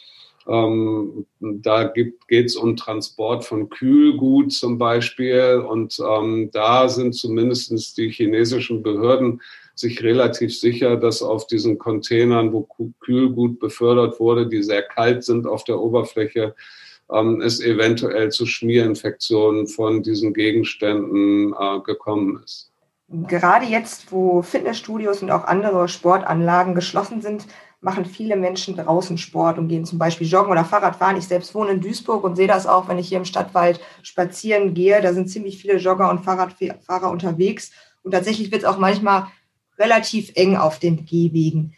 da 0.45 1.85
geht 1.95 2.47
es 2.47 2.57
um 2.57 2.75
Transport 2.75 3.45
von 3.45 3.69
Kühlgut 3.69 4.53
zum 4.53 4.77
Beispiel. 4.77 5.65
Und 5.65 5.97
da 6.01 6.89
sind 6.89 7.15
zumindest 7.15 7.97
die 7.97 8.11
chinesischen 8.11 8.83
Behörden 8.83 9.41
sich 9.77 10.03
relativ 10.03 10.59
sicher, 10.59 10.97
dass 10.97 11.23
auf 11.23 11.47
diesen 11.47 11.79
Containern, 11.79 12.53
wo 12.53 12.69
Kühlgut 13.01 13.61
befördert 13.61 14.19
wurde, 14.19 14.49
die 14.49 14.65
sehr 14.65 14.83
kalt 14.83 15.23
sind 15.23 15.47
auf 15.47 15.63
der 15.63 15.79
Oberfläche, 15.79 16.57
ähm, 17.15 17.41
es 17.41 17.61
eventuell 17.61 18.31
zu 18.31 18.47
Schmierinfektionen 18.47 19.67
von 19.67 20.03
diesen 20.03 20.35
Gegenständen 20.35 21.55
äh, 21.59 21.81
gekommen 21.81 22.41
ist. 22.45 22.71
Gerade 23.09 23.67
jetzt, 23.67 24.11
wo 24.11 24.43
Fitnessstudios 24.43 25.23
und 25.23 25.31
auch 25.31 25.45
andere 25.45 25.89
Sportanlagen 25.89 26.75
geschlossen 26.75 27.21
sind, 27.21 27.47
machen 27.83 28.07
viele 28.07 28.37
Menschen 28.37 28.77
draußen 28.77 29.19
Sport 29.19 29.59
und 29.59 29.69
gehen 29.69 29.85
zum 29.85 29.99
Beispiel 29.99 30.27
joggen 30.27 30.53
oder 30.53 30.65
Fahrradfahren. 30.65 31.17
Ich 31.19 31.27
selbst 31.27 31.55
wohne 31.55 31.73
in 31.73 31.81
Duisburg 31.81 32.25
und 32.25 32.37
sehe 32.37 32.47
das 32.47 32.67
auch, 32.67 32.89
wenn 32.89 32.99
ich 32.99 33.09
hier 33.09 33.19
im 33.19 33.25
Stadtwald 33.25 33.81
spazieren 34.03 34.73
gehe. 34.73 35.03
Da 35.03 35.13
sind 35.13 35.29
ziemlich 35.29 35.59
viele 35.61 35.77
Jogger 35.77 36.09
und 36.09 36.25
Fahrradfahrer 36.25 37.11
unterwegs. 37.11 37.73
Und 38.03 38.13
tatsächlich 38.13 38.51
wird 38.53 38.63
es 38.63 38.69
auch 38.69 38.79
manchmal 38.79 39.27
relativ 39.79 40.31
eng 40.37 40.57
auf 40.57 40.79
den 40.79 41.05
Gehwegen. 41.05 41.75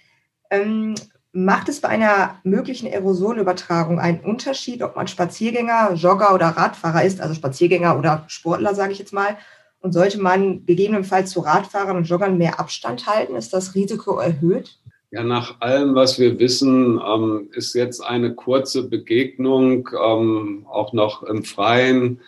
Ähm, 0.50 0.95
Macht 1.37 1.69
es 1.69 1.81
bei 1.81 1.88
einer 1.88 2.38
möglichen 2.45 2.87
Aerosolübertragung 2.87 3.99
einen 3.99 4.21
Unterschied, 4.21 4.83
ob 4.85 4.95
man 4.95 5.09
Spaziergänger, 5.09 5.95
Jogger 5.95 6.33
oder 6.33 6.47
Radfahrer 6.47 7.03
ist, 7.03 7.21
also 7.21 7.35
Spaziergänger 7.35 7.99
oder 7.99 8.23
Sportler, 8.29 8.73
sage 8.76 8.93
ich 8.93 9.00
jetzt 9.00 9.12
mal? 9.12 9.37
Und 9.81 9.93
sollte 9.93 10.21
man 10.21 10.64
gegebenenfalls 10.64 11.33
zu 11.33 11.41
Radfahrern 11.41 11.97
und 11.97 12.09
Joggern 12.09 12.38
mehr 12.38 12.61
Abstand 12.61 13.09
halten? 13.09 13.35
Ist 13.35 13.53
das 13.53 13.75
Risiko 13.75 14.19
erhöht? 14.19 14.79
Ja, 15.11 15.25
nach 15.25 15.61
allem, 15.61 15.97
was 15.97 16.21
wir 16.21 16.38
wissen, 16.38 17.00
ähm, 17.05 17.49
ist 17.53 17.75
jetzt 17.75 18.00
eine 18.00 18.37
kurze 18.37 18.88
Begegnung, 18.88 19.88
ähm, 20.00 20.67
auch 20.71 20.93
noch 20.93 21.25
im 21.25 21.43
Freien, 21.43 22.21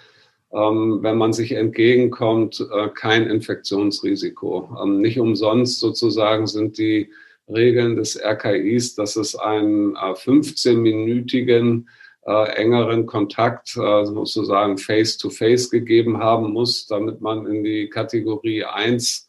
ähm, 0.52 0.98
wenn 1.02 1.16
man 1.16 1.32
sich 1.32 1.52
entgegenkommt, 1.52 2.60
äh, 2.60 2.88
kein 2.88 3.28
Infektionsrisiko. 3.28 4.84
Nicht 4.84 5.20
umsonst 5.20 5.78
sozusagen 5.78 6.48
sind 6.48 6.76
die 6.78 7.08
Regeln 7.48 7.96
des 7.96 8.20
RKIs, 8.20 8.94
dass 8.94 9.16
es 9.16 9.36
einen 9.36 9.96
15-minütigen 9.96 11.86
äh, 11.86 11.90
äh, 12.26 12.56
engeren 12.56 13.06
Kontakt 13.06 13.76
äh, 13.76 14.04
sozusagen 14.04 14.78
face-to-face 14.78 15.68
-face 15.68 15.70
gegeben 15.70 16.18
haben 16.18 16.52
muss, 16.52 16.86
damit 16.86 17.20
man 17.20 17.46
in 17.46 17.62
die 17.62 17.88
Kategorie 17.88 18.64
1 18.64 19.28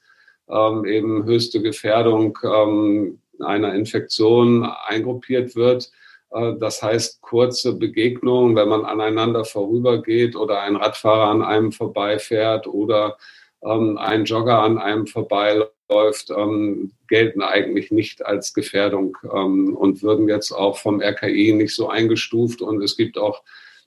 ähm, 0.50 0.84
eben 0.86 1.24
höchste 1.26 1.62
Gefährdung 1.62 2.38
ähm, 2.44 3.20
einer 3.40 3.76
Infektion 3.76 4.66
eingruppiert 4.66 5.56
wird. 5.56 5.92
Äh, 6.32 6.54
das 6.60 6.82
heißt, 6.82 7.22
kurze 7.22 7.76
Begegnungen, 7.76 8.56
wenn 8.56 8.70
man 8.70 8.84
aneinander 8.84 9.46
vorübergeht 9.46 10.36
oder 10.36 10.62
ein 10.62 10.76
Radfahrer 10.76 11.30
an 11.30 11.44
einem 11.44 11.72
vorbeifährt 11.72 12.66
oder 12.66 13.18
ähm, 13.64 14.00
ein 14.00 14.26
Jogger 14.26 14.60
an 14.64 14.80
einem 14.80 15.06
vorbeiläuft 15.06 15.77
läuft, 15.90 16.30
ähm, 16.32 16.92
gelten 17.08 17.42
eigentlich 17.42 17.92
nicht 17.92 18.26
als 18.26 18.54
Gefährdung 18.54 19.18
ähm, 19.24 19.76
und 19.76 20.04
würden 20.04 20.28
jetzt 20.28 20.52
auch 20.52 20.78
vom 20.78 21.02
RKI 21.02 21.54
nicht 21.54 21.76
so 21.76 21.90
eingestuft. 21.90 22.62
Und 22.62 22.84
es 22.84 22.98
gibt 22.98 23.18
auch 23.18 23.44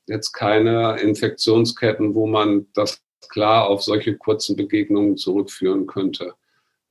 jetzt 0.07 0.33
keine 0.33 0.99
Infektionsketten, 1.01 2.15
wo 2.15 2.27
man 2.27 2.67
das 2.75 3.03
klar 3.29 3.69
auf 3.69 3.83
solche 3.83 4.17
kurzen 4.17 4.57
Begegnungen 4.57 5.17
zurückführen 5.17 5.87
könnte. 5.87 6.35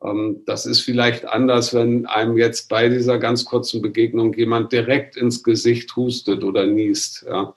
Ähm, 0.03 0.43
das 0.45 0.65
ist 0.65 0.81
vielleicht 0.81 1.25
anders, 1.25 1.73
wenn 1.73 2.05
einem 2.05 2.37
jetzt 2.37 2.69
bei 2.69 2.89
dieser 2.89 3.17
ganz 3.17 3.45
kurzen 3.45 3.81
Begegnung 3.81 4.33
jemand 4.33 4.71
direkt 4.71 5.17
ins 5.17 5.43
Gesicht 5.43 5.95
hustet 5.95 6.43
oder 6.43 6.65
niest. 6.65 7.25
Ja. 7.27 7.55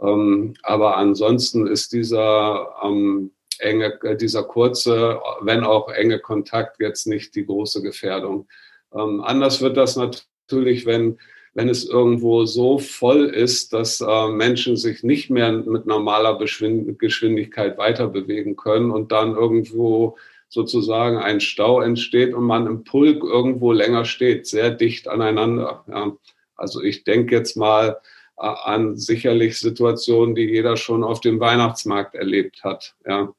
Ähm, 0.00 0.54
aber 0.62 0.96
ansonsten 0.96 1.66
ist 1.66 1.92
dieser 1.92 2.74
ähm, 2.82 3.32
enge, 3.60 3.98
äh, 4.02 4.16
dieser 4.16 4.44
kurze, 4.44 5.20
wenn 5.40 5.64
auch 5.64 5.88
enge 5.88 6.18
Kontakt 6.18 6.80
jetzt 6.80 7.06
nicht 7.06 7.34
die 7.34 7.46
große 7.46 7.82
Gefährdung. 7.82 8.48
Ähm, 8.94 9.22
anders 9.22 9.60
wird 9.60 9.76
das 9.76 9.96
natürlich, 9.96 10.86
wenn, 10.86 11.18
wenn 11.54 11.68
es 11.68 11.84
irgendwo 11.88 12.44
so 12.44 12.78
voll 12.78 13.24
ist, 13.26 13.72
dass 13.72 14.00
äh, 14.00 14.28
Menschen 14.28 14.76
sich 14.76 15.02
nicht 15.02 15.30
mehr 15.30 15.52
mit 15.52 15.86
normaler 15.86 16.38
Geschwindigkeit 16.38 17.78
weiter 17.78 18.08
bewegen 18.08 18.56
können 18.56 18.90
und 18.90 19.12
dann 19.12 19.34
irgendwo 19.34 20.16
sozusagen 20.48 21.18
ein 21.18 21.40
Stau 21.40 21.80
entsteht 21.80 22.34
und 22.34 22.44
man 22.44 22.66
im 22.66 22.84
Pulk 22.84 23.24
irgendwo 23.24 23.72
länger 23.72 24.04
steht, 24.04 24.46
sehr 24.46 24.70
dicht 24.70 25.08
aneinander. 25.08 25.84
Ja. 25.88 26.16
Also 26.56 26.82
ich 26.82 27.04
denke 27.04 27.34
jetzt 27.34 27.56
mal 27.56 27.98
an 28.36 28.96
sicherlich 28.96 29.58
Situationen, 29.58 30.34
die 30.34 30.44
jeder 30.44 30.76
schon 30.76 31.02
auf 31.02 31.20
dem 31.20 31.40
Weihnachtsmarkt 31.40 32.14
erlebt 32.14 32.64
hat. 32.64 32.94
Ja. 33.06 33.32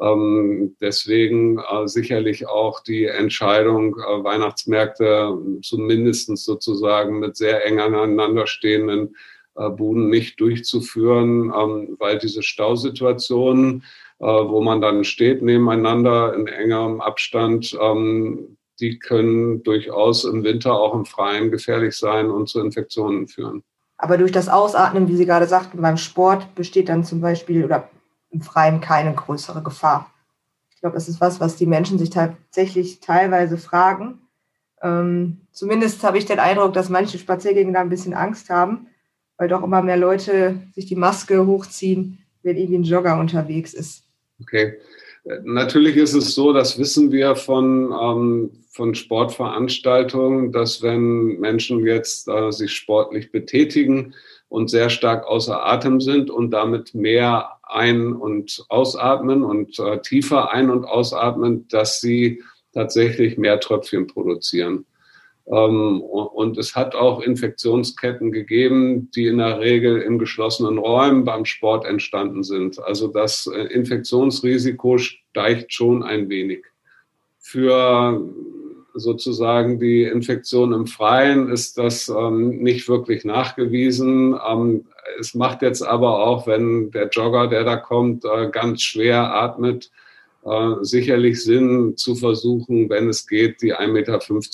Ähm, 0.00 0.76
deswegen 0.80 1.58
äh, 1.58 1.86
sicherlich 1.86 2.48
auch 2.48 2.80
die 2.80 3.04
Entscheidung, 3.04 3.96
äh, 3.96 4.24
Weihnachtsmärkte 4.24 5.36
zumindest 5.62 6.36
sozusagen 6.38 7.18
mit 7.18 7.36
sehr 7.36 7.66
eng 7.66 7.80
aneinander 7.80 8.46
stehenden 8.46 9.14
äh, 9.56 9.68
Buden 9.68 10.08
nicht 10.08 10.40
durchzuführen, 10.40 11.52
ähm, 11.54 11.96
weil 11.98 12.18
diese 12.18 12.42
Stausituationen, 12.42 13.84
äh, 14.20 14.24
wo 14.24 14.62
man 14.62 14.80
dann 14.80 15.04
steht 15.04 15.42
nebeneinander 15.42 16.34
in 16.34 16.46
engerem 16.46 17.02
Abstand, 17.02 17.76
ähm, 17.78 18.56
die 18.80 18.98
können 18.98 19.62
durchaus 19.62 20.24
im 20.24 20.42
Winter 20.44 20.72
auch 20.72 20.94
im 20.94 21.04
Freien 21.04 21.50
gefährlich 21.50 21.94
sein 21.96 22.30
und 22.30 22.48
zu 22.48 22.60
Infektionen 22.60 23.28
führen. 23.28 23.62
Aber 24.02 24.16
durch 24.16 24.32
das 24.32 24.48
Ausatmen, 24.48 25.08
wie 25.08 25.16
Sie 25.16 25.26
gerade 25.26 25.46
sagten, 25.46 25.82
beim 25.82 25.98
Sport 25.98 26.54
besteht 26.54 26.88
dann 26.88 27.04
zum 27.04 27.20
Beispiel 27.20 27.66
oder 27.66 27.90
im 28.30 28.40
Freien 28.40 28.80
keine 28.80 29.12
größere 29.12 29.62
Gefahr. 29.62 30.10
Ich 30.70 30.80
glaube, 30.80 30.94
das 30.94 31.06
ist 31.06 31.20
was, 31.20 31.38
was 31.38 31.56
die 31.56 31.66
Menschen 31.66 31.98
sich 31.98 32.08
tatsächlich 32.08 33.00
teilweise 33.00 33.58
fragen. 33.58 34.22
Ähm, 34.80 35.42
zumindest 35.52 36.02
habe 36.02 36.16
ich 36.16 36.24
den 36.24 36.38
Eindruck, 36.38 36.72
dass 36.72 36.88
manche 36.88 37.18
Spaziergänger 37.18 37.74
da 37.74 37.80
ein 37.80 37.90
bisschen 37.90 38.14
Angst 38.14 38.48
haben, 38.48 38.86
weil 39.36 39.48
doch 39.48 39.62
immer 39.62 39.82
mehr 39.82 39.98
Leute 39.98 40.62
sich 40.74 40.86
die 40.86 40.96
Maske 40.96 41.46
hochziehen, 41.46 42.24
wenn 42.42 42.56
irgendwie 42.56 42.78
ein 42.78 42.84
Jogger 42.84 43.18
unterwegs 43.18 43.74
ist. 43.74 44.04
Okay. 44.40 44.78
Natürlich 45.24 45.96
ist 45.96 46.14
es 46.14 46.34
so, 46.34 46.52
das 46.52 46.78
wissen 46.78 47.12
wir 47.12 47.36
von, 47.36 47.92
ähm, 47.92 48.50
von 48.70 48.94
Sportveranstaltungen, 48.94 50.50
dass 50.50 50.82
wenn 50.82 51.38
Menschen 51.38 51.84
jetzt 51.86 52.26
äh, 52.28 52.50
sich 52.50 52.72
sportlich 52.72 53.30
betätigen 53.30 54.14
und 54.48 54.70
sehr 54.70 54.88
stark 54.88 55.26
außer 55.26 55.64
Atem 55.64 56.00
sind 56.00 56.30
und 56.30 56.50
damit 56.50 56.94
mehr 56.94 57.50
ein- 57.62 58.14
und 58.14 58.64
ausatmen 58.68 59.44
und 59.44 59.78
äh, 59.78 60.00
tiefer 60.00 60.50
ein- 60.50 60.70
und 60.70 60.84
ausatmen, 60.84 61.68
dass 61.68 62.00
sie 62.00 62.42
tatsächlich 62.72 63.36
mehr 63.36 63.60
Tröpfchen 63.60 64.06
produzieren. 64.06 64.86
Ähm, 65.50 66.00
und 66.00 66.58
es 66.58 66.76
hat 66.76 66.94
auch 66.94 67.20
Infektionsketten 67.20 68.30
gegeben, 68.30 69.10
die 69.14 69.26
in 69.26 69.38
der 69.38 69.58
Regel 69.58 70.00
in 70.00 70.18
geschlossenen 70.18 70.78
Räumen 70.78 71.24
beim 71.24 71.44
Sport 71.44 71.84
entstanden 71.84 72.44
sind. 72.44 72.82
Also 72.82 73.08
das 73.08 73.46
äh, 73.52 73.62
Infektionsrisiko 73.64 74.98
steigt 74.98 75.72
schon 75.72 76.02
ein 76.02 76.28
wenig. 76.28 76.64
Für 77.38 78.22
sozusagen 78.94 79.80
die 79.80 80.04
Infektion 80.04 80.72
im 80.72 80.86
Freien 80.86 81.48
ist 81.48 81.78
das 81.78 82.08
ähm, 82.08 82.62
nicht 82.62 82.88
wirklich 82.88 83.24
nachgewiesen. 83.24 84.38
Ähm, 84.48 84.86
es 85.18 85.34
macht 85.34 85.62
jetzt 85.62 85.82
aber 85.82 86.24
auch, 86.24 86.46
wenn 86.46 86.90
der 86.92 87.08
Jogger, 87.08 87.48
der 87.48 87.64
da 87.64 87.76
kommt, 87.76 88.24
äh, 88.24 88.50
ganz 88.50 88.82
schwer 88.82 89.34
atmet, 89.34 89.90
äh, 90.44 90.74
sicherlich 90.82 91.42
Sinn 91.42 91.96
zu 91.96 92.14
versuchen, 92.14 92.88
wenn 92.88 93.08
es 93.08 93.26
geht, 93.26 93.62
die 93.62 93.74
1,50 93.74 93.88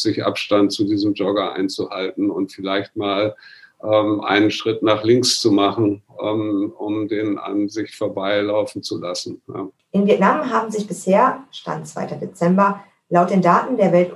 Meter 0.09 0.27
Abstand 0.27 0.73
zu 0.73 0.85
diesem 0.85 1.15
Jogger 1.15 1.53
einzuhalten 1.53 2.31
und 2.31 2.53
vielleicht 2.53 2.97
mal 2.97 3.35
ähm, 3.83 4.21
einen 4.23 4.51
Schritt 4.51 4.83
nach 4.83 5.05
links 5.05 5.41
zu 5.41 5.53
machen, 5.53 6.03
ähm, 6.23 6.73
um 6.79 7.09
den 7.09 7.39
an 7.39 7.69
sich 7.69 7.97
vorbeilaufen 7.97 8.83
zu 8.83 8.99
lassen. 8.99 9.43
Ja. 9.49 9.69
In 9.93 10.07
Vietnam 10.07 10.51
haben 10.51 10.71
sich 10.71 10.87
bisher, 10.87 11.45
Stand 11.51 11.87
2. 11.87 12.07
Dezember, 12.17 12.83
laut 13.09 13.31
den 13.31 13.43
Daten 13.43 13.77
der 13.77 13.93
Welt 13.93 14.13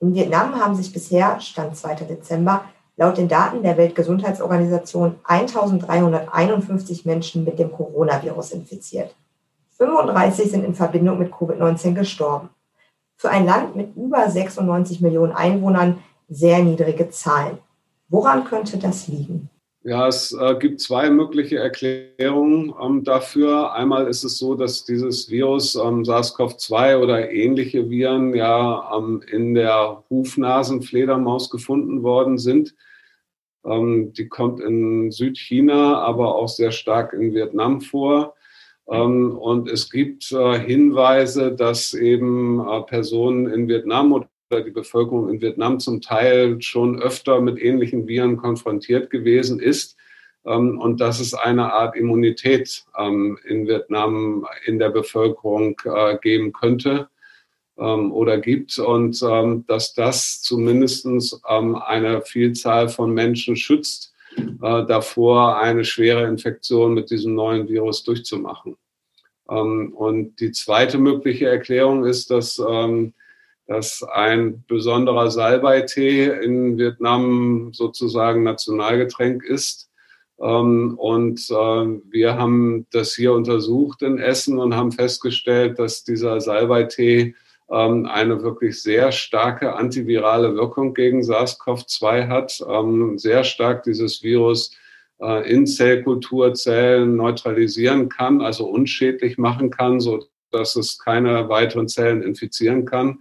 in 0.00 0.14
Vietnam 0.14 0.54
haben 0.54 0.76
sich 0.76 0.92
bisher, 0.92 1.40
Stand 1.40 1.76
2. 1.76 1.96
Dezember, 1.96 2.64
laut 2.96 3.18
den 3.18 3.26
Daten 3.26 3.64
der 3.64 3.76
Weltgesundheitsorganisation 3.76 5.16
1351 5.24 7.04
Menschen 7.04 7.44
mit 7.44 7.58
dem 7.58 7.72
Coronavirus 7.72 8.52
infiziert. 8.52 9.16
35 9.78 10.50
sind 10.50 10.64
in 10.64 10.74
Verbindung 10.74 11.18
mit 11.18 11.32
Covid-19 11.32 11.94
gestorben. 11.94 12.50
Für 13.16 13.30
ein 13.30 13.46
Land 13.46 13.76
mit 13.76 13.96
über 13.96 14.28
96 14.28 15.00
Millionen 15.00 15.32
Einwohnern 15.32 15.98
sehr 16.28 16.62
niedrige 16.62 17.10
Zahlen. 17.10 17.58
Woran 18.08 18.44
könnte 18.44 18.78
das 18.78 19.08
liegen? 19.08 19.50
Ja, 19.84 20.08
es 20.08 20.32
äh, 20.32 20.56
gibt 20.58 20.80
zwei 20.80 21.08
mögliche 21.08 21.58
Erklärungen 21.58 22.74
ähm, 22.82 23.04
dafür. 23.04 23.72
Einmal 23.72 24.08
ist 24.08 24.24
es 24.24 24.36
so, 24.36 24.54
dass 24.54 24.84
dieses 24.84 25.30
Virus 25.30 25.76
ähm, 25.76 26.04
SARS-CoV-2 26.04 26.98
oder 26.98 27.30
ähnliche 27.30 27.88
Viren 27.88 28.34
ja 28.34 28.90
ähm, 28.96 29.22
in 29.30 29.54
der 29.54 30.02
Hufnasenfledermaus 30.10 31.48
gefunden 31.50 32.02
worden 32.02 32.38
sind. 32.38 32.74
Die 33.64 34.28
kommt 34.28 34.60
in 34.60 35.10
Südchina, 35.10 35.98
aber 35.98 36.36
auch 36.36 36.48
sehr 36.48 36.70
stark 36.70 37.12
in 37.12 37.34
Vietnam 37.34 37.82
vor. 37.82 38.34
Ähm, 38.90 39.36
und 39.36 39.68
es 39.68 39.90
gibt 39.90 40.32
äh, 40.32 40.58
Hinweise, 40.58 41.52
dass 41.54 41.94
eben 41.94 42.60
äh, 42.60 42.82
Personen 42.82 43.46
in 43.46 43.68
Vietnam 43.68 44.12
oder 44.12 44.28
die 44.50 44.70
Bevölkerung 44.70 45.28
in 45.28 45.42
Vietnam 45.42 45.78
zum 45.78 46.00
Teil 46.00 46.60
schon 46.62 47.00
öfter 47.00 47.40
mit 47.40 47.60
ähnlichen 47.60 48.08
Viren 48.08 48.38
konfrontiert 48.38 49.10
gewesen 49.10 49.60
ist 49.60 49.96
ähm, 50.46 50.78
und 50.80 51.02
dass 51.02 51.20
es 51.20 51.34
eine 51.34 51.70
Art 51.74 51.96
Immunität 51.96 52.84
ähm, 52.96 53.38
in 53.44 53.68
Vietnam 53.68 54.46
in 54.64 54.78
der 54.78 54.88
Bevölkerung 54.88 55.76
äh, 55.84 56.16
geben 56.18 56.52
könnte 56.52 57.08
oder 57.80 58.38
gibt. 58.38 58.76
Und 58.80 59.22
dass 59.22 59.94
das 59.94 60.42
zumindest 60.42 61.06
eine 61.44 62.22
Vielzahl 62.22 62.88
von 62.88 63.14
Menschen 63.14 63.54
schützt, 63.54 64.12
äh, 64.38 64.86
davor, 64.86 65.58
eine 65.58 65.84
schwere 65.84 66.26
Infektion 66.26 66.94
mit 66.94 67.10
diesem 67.10 67.34
neuen 67.34 67.68
Virus 67.68 68.04
durchzumachen. 68.04 68.76
Ähm, 69.50 69.92
und 69.94 70.40
die 70.40 70.52
zweite 70.52 70.98
mögliche 70.98 71.46
Erklärung 71.46 72.04
ist, 72.04 72.30
dass, 72.30 72.58
ähm, 72.58 73.14
dass 73.66 74.02
ein 74.02 74.64
besonderer 74.66 75.30
Salbei-Tee 75.30 76.26
in 76.26 76.78
Vietnam 76.78 77.70
sozusagen 77.72 78.42
Nationalgetränk 78.42 79.42
ist. 79.44 79.90
Ähm, 80.40 80.94
und 80.98 81.40
äh, 81.50 81.54
wir 82.10 82.36
haben 82.36 82.86
das 82.90 83.14
hier 83.14 83.32
untersucht 83.32 84.02
in 84.02 84.18
Essen 84.18 84.58
und 84.58 84.74
haben 84.74 84.92
festgestellt, 84.92 85.78
dass 85.78 86.04
dieser 86.04 86.40
Salbei-Tee 86.40 87.34
eine 87.70 88.42
wirklich 88.42 88.82
sehr 88.82 89.12
starke 89.12 89.74
antivirale 89.74 90.54
Wirkung 90.54 90.94
gegen 90.94 91.22
SARS-CoV-2 91.22 92.28
hat, 92.28 92.64
ähm, 92.66 93.18
sehr 93.18 93.44
stark 93.44 93.82
dieses 93.82 94.22
Virus 94.22 94.74
äh, 95.20 95.50
in 95.50 95.66
Zellkulturzellen 95.66 97.16
neutralisieren 97.16 98.08
kann, 98.08 98.40
also 98.40 98.66
unschädlich 98.66 99.36
machen 99.36 99.70
kann, 99.70 100.00
so 100.00 100.24
dass 100.50 100.76
es 100.76 100.98
keine 100.98 101.48
weiteren 101.50 101.88
Zellen 101.88 102.22
infizieren 102.22 102.86
kann. 102.86 103.20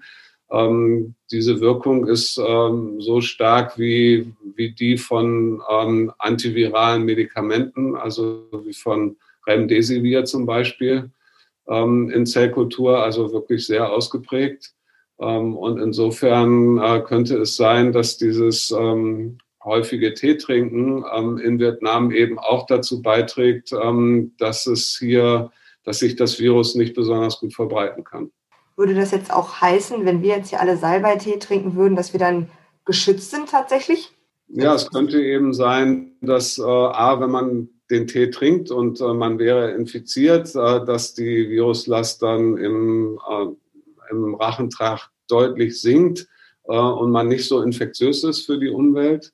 Ähm, 0.50 1.16
diese 1.30 1.60
Wirkung 1.60 2.08
ist 2.08 2.38
ähm, 2.38 3.02
so 3.02 3.20
stark 3.20 3.78
wie, 3.78 4.34
wie 4.56 4.72
die 4.72 4.98
von 4.98 5.62
ähm, 5.70 6.12
antiviralen 6.20 7.04
Medikamenten, 7.04 7.96
also 7.96 8.48
wie 8.64 8.74
von 8.74 9.18
Remdesivir 9.46 10.24
zum 10.24 10.46
Beispiel 10.46 11.12
ähm, 11.70 12.10
in 12.10 12.26
Zellkultur, 12.26 13.04
also 13.04 13.32
wirklich 13.32 13.66
sehr 13.66 13.92
ausgeprägt. 13.92 14.74
Ähm, 15.20 15.56
und 15.56 15.80
insofern 15.80 16.78
äh, 16.78 17.02
könnte 17.02 17.38
es 17.38 17.56
sein, 17.56 17.92
dass 17.92 18.18
dieses 18.18 18.72
ähm, 18.72 19.40
häufige 19.64 20.14
Tee 20.14 20.38
trinken 20.38 21.04
ähm, 21.14 21.38
in 21.38 21.60
Vietnam 21.60 22.12
eben 22.12 22.40
auch 22.40 22.66
dazu 22.66 23.02
beiträgt, 23.02 23.72
ähm, 23.74 24.34
dass 24.38 24.66
es 24.68 24.98
hier, 25.00 25.52
dass 25.84 26.00
sich 26.00 26.16
das 26.16 26.40
Virus 26.40 26.76
nicht 26.76 26.96
besonders 26.96 27.40
gut 27.40 27.54
verbreiten 27.54 28.04
kann. 28.04 28.32
Würde 28.76 28.94
das 28.94 29.12
jetzt 29.12 29.34
auch 29.34 29.60
heißen, 29.60 30.06
wenn 30.06 30.22
wir 30.22 30.38
jetzt 30.38 30.50
hier 30.50 30.62
alle 30.62 30.78
Salbeitee 30.78 31.40
trinken 31.40 31.76
würden, 31.76 31.96
dass 31.96 32.14
wir 32.14 32.20
dann 32.20 32.50
geschützt 32.86 33.32
sind 33.32 33.50
tatsächlich? 33.50 34.12
Ja, 34.50 34.74
es 34.76 34.90
könnte 34.90 35.22
eben 35.22 35.54
sein, 35.54 36.14
dass 36.22 36.58
äh, 36.58 36.64
A, 36.64 37.20
wenn 37.20 37.32
man 37.32 37.70
den 37.90 38.08
Tee 38.08 38.30
trinkt 38.30 38.72
und 38.72 39.00
äh, 39.02 39.14
man 39.14 39.40
wäre 39.40 39.72
infiziert, 39.72 40.50
äh, 40.56 40.86
dass 40.86 41.14
die 41.14 41.50
Viruslast 41.50 42.22
dann 42.22 42.58
im, 42.58 43.20
äh, 43.30 44.12
im 44.12 44.36
Rachentrakt 44.36 45.10
deutlich 45.28 45.80
sinkt 45.82 46.28
äh, 46.66 46.78
und 46.78 47.12
man 47.12 47.28
nicht 47.28 47.48
so 47.48 47.62
infektiös 47.62 48.24
ist 48.24 48.46
für 48.46 48.60
die 48.60 48.70
Umwelt. 48.70 49.34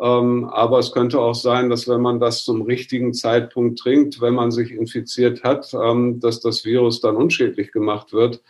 Ähm, 0.00 0.46
aber 0.46 0.78
es 0.78 0.92
könnte 0.92 1.20
auch 1.20 1.34
sein, 1.34 1.70
dass 1.70 1.86
wenn 1.86 2.00
man 2.00 2.18
das 2.18 2.44
zum 2.44 2.62
richtigen 2.62 3.14
Zeitpunkt 3.14 3.78
trinkt, 3.78 4.20
wenn 4.20 4.34
man 4.34 4.50
sich 4.50 4.72
infiziert 4.72 5.44
hat, 5.44 5.72
ähm, 5.74 6.18
dass 6.18 6.40
das 6.40 6.64
Virus 6.64 7.00
dann 7.00 7.16
unschädlich 7.16 7.70
gemacht 7.70 8.12
wird 8.12 8.42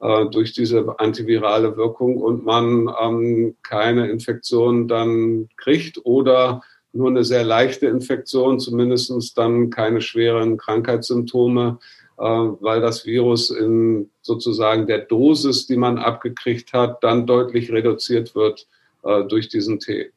äh, 0.00 0.26
durch 0.26 0.52
diese 0.52 0.98
antivirale 0.98 1.76
Wirkung 1.76 2.18
und 2.18 2.44
man 2.44 2.92
ähm, 3.00 3.56
keine 3.62 4.10
Infektion 4.10 4.86
dann 4.86 5.48
kriegt 5.56 6.04
oder 6.04 6.62
nur 6.98 7.08
eine 7.08 7.24
sehr 7.24 7.44
leichte 7.44 7.86
Infektion, 7.86 8.60
zumindest 8.60 9.38
dann 9.38 9.70
keine 9.70 10.00
schweren 10.00 10.58
Krankheitssymptome, 10.58 11.78
äh, 12.18 12.22
weil 12.22 12.80
das 12.80 13.06
Virus 13.06 13.50
in 13.50 14.10
sozusagen 14.22 14.86
der 14.86 14.98
Dosis, 14.98 15.66
die 15.66 15.76
man 15.76 15.98
abgekriegt 15.98 16.72
hat, 16.72 17.02
dann 17.02 17.26
deutlich 17.26 17.72
reduziert 17.72 18.34
wird 18.34 18.66
äh, 19.04 19.24
durch 19.24 19.48
diesen 19.48 19.78
Tee. 19.78 20.10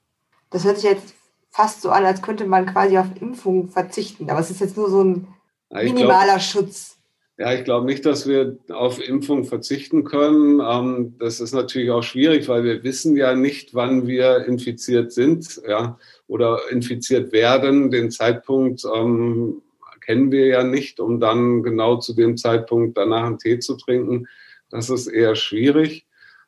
Das 0.49 0.65
hört 0.65 0.79
sich 0.79 0.89
jetzt 0.89 1.13
fast 1.51 1.81
so 1.81 1.89
an, 1.89 2.05
als 2.05 2.21
könnte 2.21 2.45
man 2.45 2.65
quasi 2.65 2.97
auf 2.97 3.07
Impfungen 3.21 3.69
verzichten. 3.69 4.29
Aber 4.29 4.39
es 4.39 4.49
ist 4.49 4.61
jetzt 4.61 4.77
nur 4.77 4.89
so 4.89 5.03
ein 5.03 5.27
minimaler 5.69 6.25
glaub, 6.25 6.41
Schutz. 6.41 6.97
Ja, 7.37 7.53
ich 7.53 7.63
glaube 7.63 7.85
nicht, 7.85 8.05
dass 8.05 8.27
wir 8.27 8.57
auf 8.69 8.99
Impfung 8.99 9.45
verzichten 9.45 10.03
können. 10.03 10.59
Ähm, 10.59 11.15
das 11.19 11.39
ist 11.39 11.53
natürlich 11.53 11.89
auch 11.89 12.03
schwierig, 12.03 12.47
weil 12.47 12.63
wir 12.63 12.83
wissen 12.83 13.15
ja 13.15 13.35
nicht, 13.35 13.73
wann 13.73 14.07
wir 14.07 14.45
infiziert 14.45 15.11
sind 15.11 15.61
ja, 15.67 15.97
oder 16.31 16.59
infiziert 16.71 17.33
werden. 17.33 17.91
Den 17.91 18.09
Zeitpunkt 18.09 18.85
ähm, 18.95 19.61
kennen 19.99 20.31
wir 20.31 20.47
ja 20.47 20.63
nicht, 20.63 21.01
um 21.01 21.19
dann 21.19 21.61
genau 21.61 21.97
zu 21.97 22.13
dem 22.13 22.37
Zeitpunkt 22.37 22.97
danach 22.97 23.25
einen 23.25 23.37
Tee 23.37 23.59
zu 23.59 23.75
trinken. 23.75 24.29
Das 24.69 24.89
ist 24.89 25.07
eher 25.07 25.35
schwierig. 25.35 26.07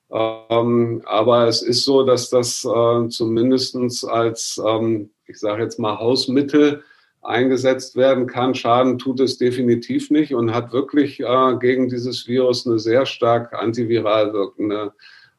Ähm, 0.09 1.01
aber 1.03 1.49
es 1.49 1.61
ist 1.61 1.83
so, 1.83 2.03
dass 2.03 2.29
das 2.29 2.63
äh, 2.63 3.09
zumindest 3.09 4.07
als, 4.07 4.61
ähm, 4.65 5.09
ich 5.25 5.37
sage 5.37 5.63
jetzt 5.63 5.79
mal, 5.79 5.99
Hausmittel 5.99 6.83
eingesetzt 7.21 7.97
werden 7.97 8.25
kann. 8.25 8.55
Schaden 8.55 8.97
tut 8.97 9.19
es 9.19 9.37
definitiv 9.37 10.11
nicht 10.11 10.33
und 10.33 10.53
hat 10.53 10.71
wirklich 10.71 11.19
äh, 11.19 11.57
gegen 11.59 11.89
dieses 11.89 12.25
Virus 12.25 12.65
eine 12.65 12.79
sehr 12.79 13.05
stark 13.05 13.53
antiviral 13.53 14.31
wirkende 14.31 14.93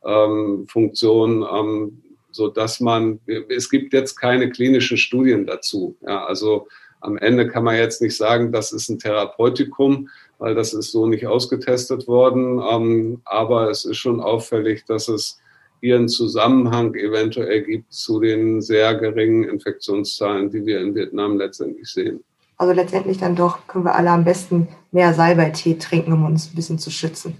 ähm, 0.04 0.66
Funktion, 0.68 1.46
ähm, 1.50 2.02
so 2.34 2.48
dass 2.48 2.80
man, 2.80 3.20
es 3.48 3.70
gibt 3.70 3.92
jetzt 3.92 4.16
keine 4.16 4.50
klinischen 4.50 4.96
Studien 4.96 5.46
dazu. 5.46 5.96
Ja, 6.04 6.24
also 6.24 6.66
am 7.00 7.16
Ende 7.16 7.46
kann 7.46 7.62
man 7.62 7.76
jetzt 7.76 8.02
nicht 8.02 8.16
sagen, 8.16 8.50
das 8.50 8.72
ist 8.72 8.88
ein 8.88 8.98
Therapeutikum, 8.98 10.08
weil 10.38 10.56
das 10.56 10.74
ist 10.74 10.90
so 10.90 11.06
nicht 11.06 11.26
ausgetestet 11.28 12.08
worden. 12.08 12.60
Ähm, 12.68 13.20
aber 13.24 13.70
es 13.70 13.84
ist 13.84 13.98
schon 13.98 14.20
auffällig, 14.20 14.84
dass 14.86 15.06
es 15.06 15.38
hier 15.80 15.94
einen 15.94 16.08
Zusammenhang 16.08 16.94
eventuell 16.94 17.62
gibt 17.62 17.92
zu 17.92 18.18
den 18.18 18.60
sehr 18.60 18.94
geringen 18.96 19.44
Infektionszahlen, 19.44 20.50
die 20.50 20.66
wir 20.66 20.80
in 20.80 20.94
Vietnam 20.94 21.38
letztendlich 21.38 21.88
sehen. 21.88 22.24
Also 22.56 22.72
letztendlich 22.72 23.18
dann 23.18 23.36
doch 23.36 23.66
können 23.68 23.84
wir 23.84 23.94
alle 23.94 24.10
am 24.10 24.24
besten 24.24 24.66
mehr 24.90 25.14
Salbeitee 25.14 25.74
trinken, 25.74 26.12
um 26.12 26.24
uns 26.24 26.50
ein 26.50 26.56
bisschen 26.56 26.78
zu 26.80 26.90
schützen. 26.90 27.36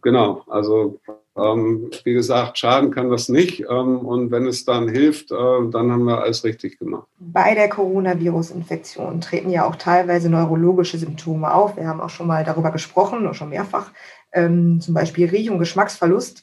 Genau, 0.00 0.44
also 0.46 1.00
Ähm, 1.38 1.90
wie 2.04 2.14
gesagt, 2.14 2.58
schaden 2.58 2.90
kann 2.90 3.10
das 3.10 3.28
nicht. 3.28 3.60
Ähm, 3.60 3.98
und 3.98 4.30
wenn 4.30 4.46
es 4.46 4.64
dann 4.64 4.88
hilft, 4.88 5.30
äh, 5.30 5.34
dann 5.34 5.92
haben 5.92 6.04
wir 6.04 6.22
alles 6.22 6.44
richtig 6.44 6.78
gemacht. 6.78 7.06
Bei 7.18 7.54
der 7.54 7.68
Coronavirus-Infektion 7.68 9.20
treten 9.20 9.50
ja 9.50 9.66
auch 9.66 9.76
teilweise 9.76 10.28
neurologische 10.30 10.98
Symptome 10.98 11.52
auf. 11.52 11.76
Wir 11.76 11.86
haben 11.86 12.00
auch 12.00 12.10
schon 12.10 12.26
mal 12.26 12.44
darüber 12.44 12.70
gesprochen, 12.70 13.32
schon 13.34 13.50
mehrfach, 13.50 13.90
ähm, 14.32 14.80
zum 14.80 14.94
Beispiel 14.94 15.28
Riech- 15.28 15.50
und 15.50 15.58
Geschmacksverlust. 15.58 16.42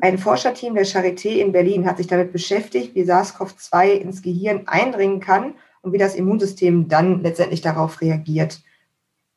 Ein 0.00 0.18
Forscherteam 0.18 0.74
der 0.74 0.84
Charité 0.86 1.38
in 1.38 1.52
Berlin 1.52 1.86
hat 1.86 1.96
sich 1.96 2.06
damit 2.06 2.32
beschäftigt, 2.32 2.94
wie 2.94 3.04
SARS-CoV-2 3.04 3.92
ins 3.92 4.22
Gehirn 4.22 4.62
eindringen 4.66 5.20
kann 5.20 5.54
und 5.82 5.92
wie 5.92 5.98
das 5.98 6.14
Immunsystem 6.14 6.88
dann 6.88 7.22
letztendlich 7.22 7.62
darauf 7.62 8.00
reagiert. 8.00 8.60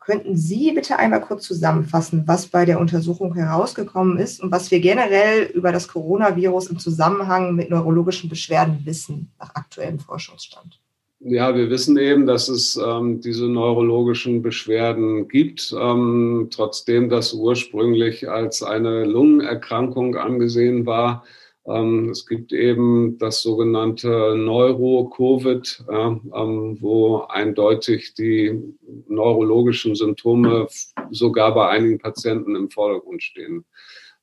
Könnten 0.09 0.35
Sie 0.35 0.71
bitte 0.71 0.97
einmal 0.97 1.21
kurz 1.21 1.43
zusammenfassen, 1.43 2.23
was 2.25 2.47
bei 2.47 2.65
der 2.65 2.79
Untersuchung 2.79 3.35
herausgekommen 3.35 4.17
ist 4.17 4.41
und 4.41 4.51
was 4.51 4.71
wir 4.71 4.79
generell 4.79 5.43
über 5.53 5.71
das 5.71 5.87
Coronavirus 5.87 6.71
im 6.71 6.79
Zusammenhang 6.79 7.53
mit 7.53 7.69
neurologischen 7.69 8.27
Beschwerden 8.27 8.79
wissen 8.85 9.29
nach 9.37 9.53
aktuellem 9.53 9.99
Forschungsstand? 9.99 10.79
Ja, 11.19 11.53
wir 11.55 11.69
wissen 11.69 11.95
eben, 11.99 12.25
dass 12.25 12.49
es 12.49 12.75
ähm, 12.75 13.21
diese 13.21 13.45
neurologischen 13.45 14.41
Beschwerden 14.41 15.27
gibt, 15.27 15.75
ähm, 15.79 16.47
trotzdem 16.49 17.09
das 17.09 17.31
ursprünglich 17.33 18.27
als 18.27 18.63
eine 18.63 19.05
Lungenerkrankung 19.05 20.15
angesehen 20.15 20.87
war 20.87 21.23
es 21.65 22.25
gibt 22.25 22.51
eben 22.51 23.17
das 23.19 23.41
sogenannte 23.41 24.35
Neuro-Covid, 24.35 25.85
ähm, 25.91 26.77
wo 26.79 27.17
eindeutig 27.29 28.15
die 28.15 28.59
neurologischen 29.07 29.93
Symptome 29.93 30.67
sogar 31.11 31.53
bei 31.53 31.69
einigen 31.69 31.99
Patienten 31.99 32.55
im 32.55 32.71
Vordergrund 32.71 33.21
stehen. 33.21 33.65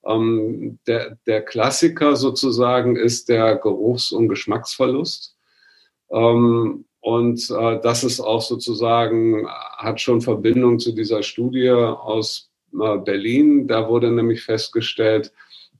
Ähm, 0.05 0.79
der, 0.87 1.18
der 1.27 1.42
Klassiker 1.42 2.16
sozusagen 2.16 2.96
ist 2.96 3.29
der 3.29 3.57
Geruchs- 3.57 4.12
und 4.12 4.29
Geschmacksverlust. 4.29 5.37
Und 6.09 7.51
äh, 7.51 7.81
das 7.83 8.03
ist 8.03 8.20
auch 8.20 8.42
sozusagen, 8.42 9.46
hat 9.77 10.01
schon 10.01 10.20
Verbindung 10.20 10.81
zu 10.81 10.90
dieser 10.90 11.22
Studie 11.22 11.70
aus 11.70 12.51
äh, 12.72 12.99
Berlin. 12.99 13.68
Da 13.68 13.88
wurde 13.88 14.11
nämlich 14.11 14.42
festgestellt, 14.42 15.33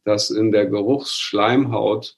dass 0.07 0.31
in 0.31 0.53
der 0.53 0.67
Geruchsschleimhaut, 0.67 2.17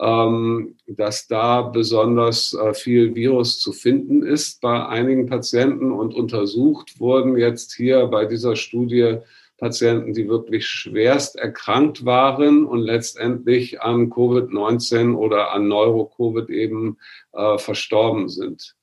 ähm, 0.00 0.76
dass 0.86 1.28
da 1.28 1.62
besonders 1.62 2.54
äh, 2.54 2.72
viel 2.72 3.14
Virus 3.14 3.60
zu 3.60 3.72
finden 3.72 4.22
ist 4.22 4.60
bei 4.60 4.86
einigen 4.86 5.26
Patienten 5.26 5.92
und 5.92 6.14
untersucht 6.14 6.98
wurden 6.98 7.36
jetzt 7.36 7.74
hier 7.74 8.06
bei 8.06 8.24
dieser 8.24 8.56
Studie 8.56 9.18
Patienten, 9.58 10.14
die 10.14 10.28
wirklich 10.28 10.66
schwerst 10.66 11.36
erkrankt 11.36 12.04
waren 12.04 12.64
und 12.64 12.78
letztendlich 12.78 13.82
an 13.82 14.08
Covid-19 14.08 15.16
oder 15.16 15.52
an 15.52 15.68
Neuro-Covid 15.68 16.48
eben 16.48 16.96
äh, 17.32 17.58
verstorben 17.58 18.28
sind. 18.28 18.76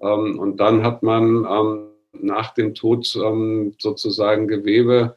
Ähm, 0.00 0.38
und 0.38 0.58
dann 0.58 0.82
hat 0.82 1.02
man 1.02 1.46
ähm, 1.48 1.88
nach 2.12 2.52
dem 2.54 2.74
Tod 2.74 3.10
ähm, 3.16 3.74
sozusagen 3.78 4.48
Gewebe 4.48 5.16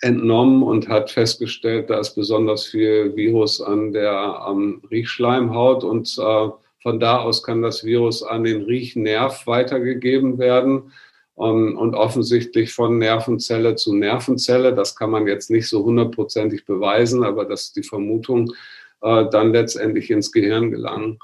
entnommen 0.00 0.62
und 0.62 0.88
hat 0.88 1.10
festgestellt, 1.10 1.90
da 1.90 1.98
ist 2.00 2.14
besonders 2.14 2.66
viel 2.66 3.16
Virus 3.16 3.60
an 3.60 3.92
der 3.92 4.46
ähm, 4.48 4.82
Riechschleimhaut 4.90 5.84
und 5.84 6.16
äh, 6.18 6.48
von 6.82 7.00
da 7.00 7.18
aus 7.18 7.42
kann 7.42 7.62
das 7.62 7.84
Virus 7.84 8.22
an 8.22 8.44
den 8.44 8.62
Riechnerv 8.62 9.46
weitergegeben 9.46 10.38
werden 10.38 10.92
ähm, 11.38 11.76
und 11.78 11.94
offensichtlich 11.94 12.72
von 12.72 12.98
Nervenzelle 12.98 13.74
zu 13.76 13.94
Nervenzelle. 13.94 14.74
Das 14.74 14.94
kann 14.94 15.10
man 15.10 15.26
jetzt 15.26 15.50
nicht 15.50 15.68
so 15.68 15.84
hundertprozentig 15.84 16.64
beweisen, 16.66 17.24
aber 17.24 17.44
das 17.44 17.64
ist 17.64 17.76
die 17.76 17.82
Vermutung, 17.82 18.52
äh, 19.00 19.24
dann 19.30 19.52
letztendlich 19.52 20.10
ins 20.10 20.30
Gehirn 20.30 20.70
gelangen. 20.70 21.18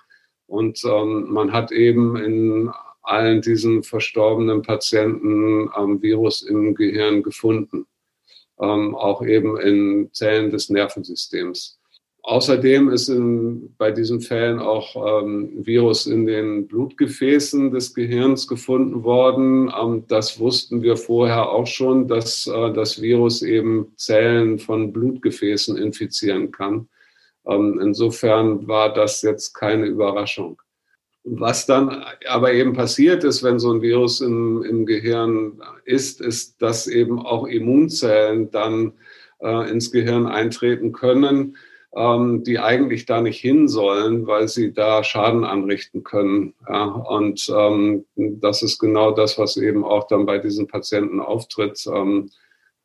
Und 0.47 0.83
ähm, 0.85 1.27
man 1.31 1.53
hat 1.53 1.73
eben 1.73 2.17
in 2.17 2.71
allen 3.03 3.43
diesen 3.43 3.83
verstorbenen 3.83 4.63
Patienten 4.63 5.71
ähm, 5.79 6.01
Virus 6.03 6.43
im 6.43 6.75
Gehirn 6.75 7.23
gefunden 7.23 7.87
ähm, 8.63 8.95
auch 8.95 9.25
eben 9.25 9.59
in 9.59 10.09
Zellen 10.13 10.51
des 10.51 10.71
Nervensystems. 10.71 11.79
Außerdem 12.25 12.89
ist 12.91 13.09
in, 13.09 13.75
bei 13.79 13.91
diesen 13.91 14.21
Fällen 14.21 14.61
auch 14.61 15.25
ähm, 15.25 15.67
Virus 15.67 16.07
in 16.07 16.25
den 16.25 16.69
Blutgefäßen 16.69 17.73
des 17.73 17.95
Gehirns 17.95 18.47
gefunden 18.47 19.03
worden. 19.03 19.73
Ähm, 19.77 20.05
das 20.07 20.39
wussten 20.39 20.83
wir 20.83 20.97
vorher 20.97 21.51
auch 21.51 21.67
schon, 21.67 22.07
dass 22.07 22.47
äh, 22.47 22.73
das 22.73 23.03
Virus 23.03 23.43
eben 23.43 23.93
Zellen 23.97 24.61
von 24.61 24.93
Blutgefäßen 24.93 25.77
infizieren 25.77 26.53
kann. 26.53 26.89
Ähm, 27.45 27.81
insofern 27.83 28.69
war 28.69 28.95
das 28.95 29.23
jetzt 29.23 29.53
keine 29.53 29.87
Überraschung. 29.87 30.62
Was 31.25 31.67
dann 31.67 32.05
aber 32.29 32.53
eben 32.53 32.73
passiert 32.73 33.23
ist, 33.23 33.45
wenn 33.45 33.61
so 33.61 33.73
ein 33.73 33.81
Virus 33.81 34.21
im, 34.21 34.65
im 34.65 34.87
Gehirn 34.87 35.61
ist, 35.85 36.21
ist, 36.21 36.61
dass 36.61 36.89
eben 36.89 37.21
auch 37.21 37.47
Immunzellen 37.47 38.51
dann 38.51 38.95
äh, 39.41 39.71
ins 39.71 39.93
Gehirn 39.93 40.27
eintreten 40.27 40.93
können, 40.93 41.57
ähm, 41.95 42.43
die 42.43 42.59
eigentlich 42.59 43.07
da 43.07 43.21
nicht 43.21 43.41
hin 43.41 43.69
sollen, 43.69 44.27
weil 44.27 44.49
sie 44.49 44.73
da 44.73 45.05
Schaden 45.05 45.45
anrichten 45.45 46.03
können. 46.03 46.55
Ja, 46.69 46.85
und 46.85 47.49
ähm, 47.55 48.05
das 48.17 48.63
ist 48.63 48.79
genau 48.79 49.13
das, 49.13 49.39
was 49.39 49.57
eben 49.57 49.85
auch 49.85 50.09
dann 50.09 50.27
bei 50.27 50.39
diesen 50.39 50.67
Patienten 50.67 51.21
auftritt. 51.21 51.85
Ähm, 51.87 52.31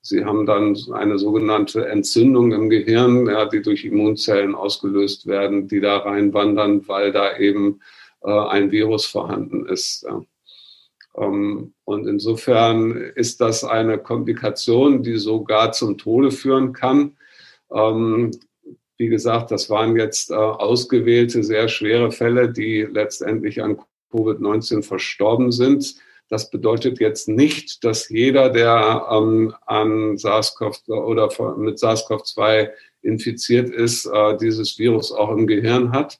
sie 0.01 0.25
haben 0.25 0.45
dann 0.45 0.77
eine 0.93 1.17
sogenannte 1.17 1.87
Entzündung 1.87 2.51
im 2.51 2.69
Gehirn, 2.69 3.25
ja, 3.27 3.45
die 3.45 3.63
durch 3.63 3.83
Immunzellen 3.83 4.53
ausgelöst 4.53 5.25
werden, 5.25 5.67
die 5.67 5.79
da 5.79 5.97
reinwandern, 5.97 6.87
weil 6.87 7.11
da 7.11 7.37
eben 7.37 7.79
ein 8.21 8.71
Virus 8.71 9.05
vorhanden 9.05 9.65
ist. 9.67 10.05
Ähm, 11.17 11.73
und 11.83 12.07
insofern 12.07 12.91
ist 13.15 13.41
das 13.41 13.63
eine 13.63 13.97
Komplikation, 13.97 15.03
die 15.03 15.17
sogar 15.17 15.71
zum 15.71 15.97
Tode 15.97 16.31
führen 16.31 16.73
kann. 16.73 17.17
Ähm, 17.71 18.31
wie 18.97 19.07
gesagt, 19.07 19.51
das 19.51 19.69
waren 19.69 19.95
jetzt 19.95 20.31
äh, 20.31 20.35
ausgewählte, 20.35 21.43
sehr 21.43 21.67
schwere 21.67 22.11
Fälle, 22.11 22.51
die 22.51 22.81
letztendlich 22.81 23.61
an 23.61 23.79
Covid-19 24.11 24.83
verstorben 24.83 25.51
sind. 25.51 25.95
Das 26.29 26.49
bedeutet 26.49 26.99
jetzt 26.99 27.27
nicht, 27.27 27.83
dass 27.83 28.09
jeder, 28.09 28.49
der 28.49 29.07
ähm, 29.11 29.53
an 29.65 30.17
SARS-CoV 30.17 30.87
oder 30.89 31.29
mit 31.57 31.77
SARS-CoV-2 31.77 32.69
infiziert 33.01 33.69
ist, 33.69 34.05
äh, 34.05 34.35
dieses 34.37 34.77
Virus 34.77 35.11
auch 35.11 35.31
im 35.31 35.47
Gehirn 35.47 35.91
hat. 35.91 36.19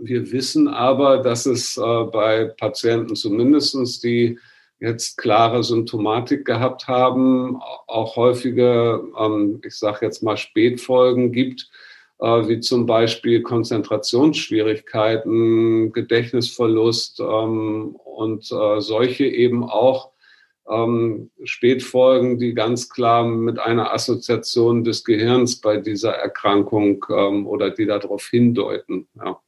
Wir 0.00 0.32
wissen 0.32 0.68
aber, 0.68 1.18
dass 1.18 1.44
es 1.46 1.76
äh, 1.76 1.80
bei 1.80 2.44
Patienten 2.44 3.16
zumindestens, 3.16 3.98
die 4.00 4.38
jetzt 4.78 5.16
klare 5.16 5.64
Symptomatik 5.64 6.44
gehabt 6.44 6.86
haben, 6.86 7.56
auch 7.86 8.16
häufige, 8.16 9.02
ähm, 9.18 9.62
ich 9.64 9.78
sage 9.78 10.04
jetzt 10.04 10.22
mal 10.22 10.36
Spätfolgen 10.36 11.32
gibt, 11.32 11.70
äh, 12.18 12.48
wie 12.48 12.60
zum 12.60 12.84
Beispiel 12.86 13.42
Konzentrationsschwierigkeiten, 13.42 15.92
Gedächtnisverlust 15.92 17.20
ähm, 17.20 17.96
und 18.04 18.50
äh, 18.52 18.80
solche 18.80 19.26
eben 19.26 19.64
auch 19.64 20.10
ähm, 20.68 21.30
Spätfolgen, 21.44 22.38
die 22.38 22.52
ganz 22.54 22.90
klar 22.90 23.24
mit 23.24 23.58
einer 23.58 23.94
Assoziation 23.94 24.84
des 24.84 25.04
Gehirns 25.04 25.60
bei 25.60 25.78
dieser 25.78 26.12
Erkrankung 26.12 27.04
ähm, 27.08 27.46
oder 27.46 27.70
die 27.70 27.86
darauf 27.86 28.26
hindeuten. 28.26 29.08
Ja 29.14 29.40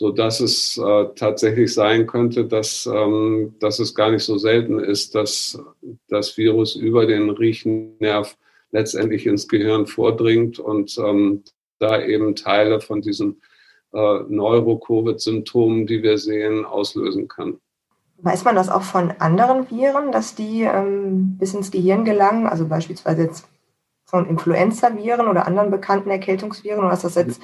so 0.00 0.10
dass 0.10 0.40
es 0.40 0.78
äh, 0.78 1.08
tatsächlich 1.14 1.74
sein 1.74 2.06
könnte, 2.06 2.46
dass, 2.46 2.86
ähm, 2.90 3.54
dass 3.60 3.80
es 3.80 3.94
gar 3.94 4.10
nicht 4.10 4.24
so 4.24 4.38
selten 4.38 4.78
ist, 4.78 5.14
dass 5.14 5.62
das 6.08 6.38
Virus 6.38 6.74
über 6.74 7.04
den 7.04 7.28
Riechennerv 7.28 8.38
letztendlich 8.70 9.26
ins 9.26 9.46
Gehirn 9.46 9.86
vordringt 9.86 10.58
und 10.58 10.96
ähm, 10.96 11.42
da 11.80 12.00
eben 12.00 12.34
Teile 12.34 12.80
von 12.80 13.02
diesen 13.02 13.42
äh, 13.92 14.20
Neuro-Covid-Symptomen, 14.26 15.86
die 15.86 16.02
wir 16.02 16.16
sehen, 16.16 16.64
auslösen 16.64 17.28
kann. 17.28 17.60
Weiß 18.22 18.42
man 18.44 18.54
das 18.54 18.70
auch 18.70 18.82
von 18.82 19.10
anderen 19.18 19.70
Viren, 19.70 20.12
dass 20.12 20.34
die 20.34 20.62
ähm, 20.62 21.36
bis 21.36 21.52
ins 21.52 21.70
Gehirn 21.70 22.06
gelangen, 22.06 22.46
also 22.46 22.66
beispielsweise 22.66 23.24
jetzt 23.24 23.46
von 24.06 24.24
Influenza-Viren 24.24 25.28
oder 25.28 25.46
anderen 25.46 25.70
bekannten 25.70 26.08
Erkältungsviren, 26.08 26.82
oder 26.82 26.94
ist 26.94 27.04
das 27.04 27.16
jetzt 27.16 27.42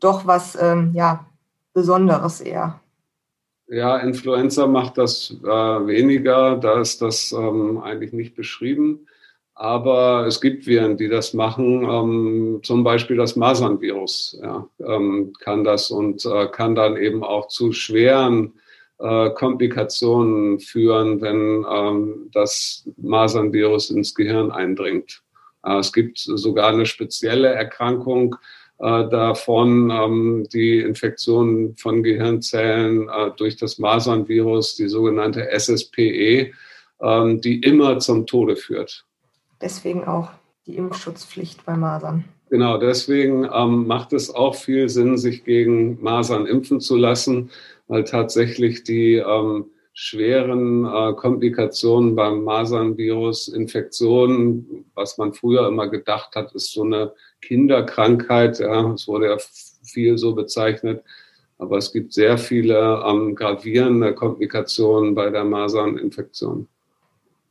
doch 0.00 0.26
was, 0.26 0.56
ähm, 0.58 0.92
ja, 0.94 1.27
Besonderes 1.78 2.40
eher. 2.40 2.80
Ja, 3.68 3.98
Influenza 3.98 4.66
macht 4.66 4.98
das 4.98 5.30
äh, 5.44 5.46
weniger, 5.46 6.56
da 6.56 6.80
ist 6.80 7.00
das 7.02 7.32
ähm, 7.32 7.78
eigentlich 7.78 8.12
nicht 8.12 8.34
beschrieben. 8.34 9.06
Aber 9.54 10.26
es 10.26 10.40
gibt 10.40 10.66
Viren, 10.66 10.96
die 10.96 11.08
das 11.08 11.34
machen. 11.34 11.84
Ähm, 11.84 12.60
zum 12.62 12.82
Beispiel 12.82 13.16
das 13.16 13.36
Masernvirus 13.36 14.38
ja, 14.42 14.66
ähm, 14.84 15.32
kann 15.38 15.64
das 15.64 15.90
und 15.90 16.24
äh, 16.24 16.46
kann 16.48 16.74
dann 16.74 16.96
eben 16.96 17.22
auch 17.22 17.48
zu 17.48 17.72
schweren 17.72 18.54
äh, 18.98 19.30
Komplikationen 19.30 20.58
führen, 20.58 21.20
wenn 21.20 21.64
ähm, 21.70 22.30
das 22.32 22.88
Masernvirus 22.96 23.90
ins 23.90 24.14
Gehirn 24.14 24.50
eindringt. 24.50 25.22
Äh, 25.64 25.78
es 25.78 25.92
gibt 25.92 26.18
sogar 26.18 26.68
eine 26.68 26.86
spezielle 26.86 27.48
Erkrankung 27.48 28.36
äh, 28.78 29.08
davon, 29.08 29.90
ähm, 29.90 30.46
die 30.52 30.78
Infektion 30.78 31.74
von 31.76 32.02
Gehirnzellen 32.02 33.08
äh, 33.08 33.30
durch 33.36 33.56
das 33.56 33.78
Masernvirus, 33.78 34.76
die 34.76 34.88
sogenannte 34.88 35.50
SSPE, 35.50 36.52
ähm, 37.00 37.40
die 37.40 37.60
immer 37.60 37.98
zum 37.98 38.26
Tode 38.26 38.56
führt. 38.56 39.04
Deswegen 39.60 40.04
auch 40.04 40.30
die 40.66 40.76
Impfschutzpflicht 40.76 41.64
bei 41.64 41.76
Masern. 41.76 42.24
Genau, 42.50 42.78
deswegen 42.78 43.48
ähm, 43.52 43.86
macht 43.86 44.12
es 44.12 44.34
auch 44.34 44.54
viel 44.54 44.88
Sinn, 44.88 45.18
sich 45.18 45.44
gegen 45.44 46.00
Masern 46.02 46.46
impfen 46.46 46.80
zu 46.80 46.96
lassen, 46.96 47.50
weil 47.88 48.04
tatsächlich 48.04 48.84
die 48.84 49.14
ähm, 49.16 49.66
schweren 50.00 50.84
äh, 50.84 51.12
Komplikationen 51.14 52.14
beim 52.14 52.44
Masernvirus, 52.44 53.48
Infektionen, 53.48 54.84
was 54.94 55.18
man 55.18 55.34
früher 55.34 55.66
immer 55.66 55.88
gedacht 55.88 56.36
hat, 56.36 56.52
ist 56.52 56.72
so 56.72 56.84
eine 56.84 57.12
Kinderkrankheit. 57.42 58.60
Ja, 58.60 58.92
es 58.92 59.08
wurde 59.08 59.26
ja 59.26 59.38
viel 59.82 60.16
so 60.16 60.36
bezeichnet. 60.36 61.02
Aber 61.58 61.78
es 61.78 61.92
gibt 61.92 62.12
sehr 62.12 62.38
viele 62.38 63.02
ähm, 63.04 63.34
gravierende 63.34 64.14
Komplikationen 64.14 65.16
bei 65.16 65.30
der 65.30 65.42
Maserninfektion. 65.42 66.68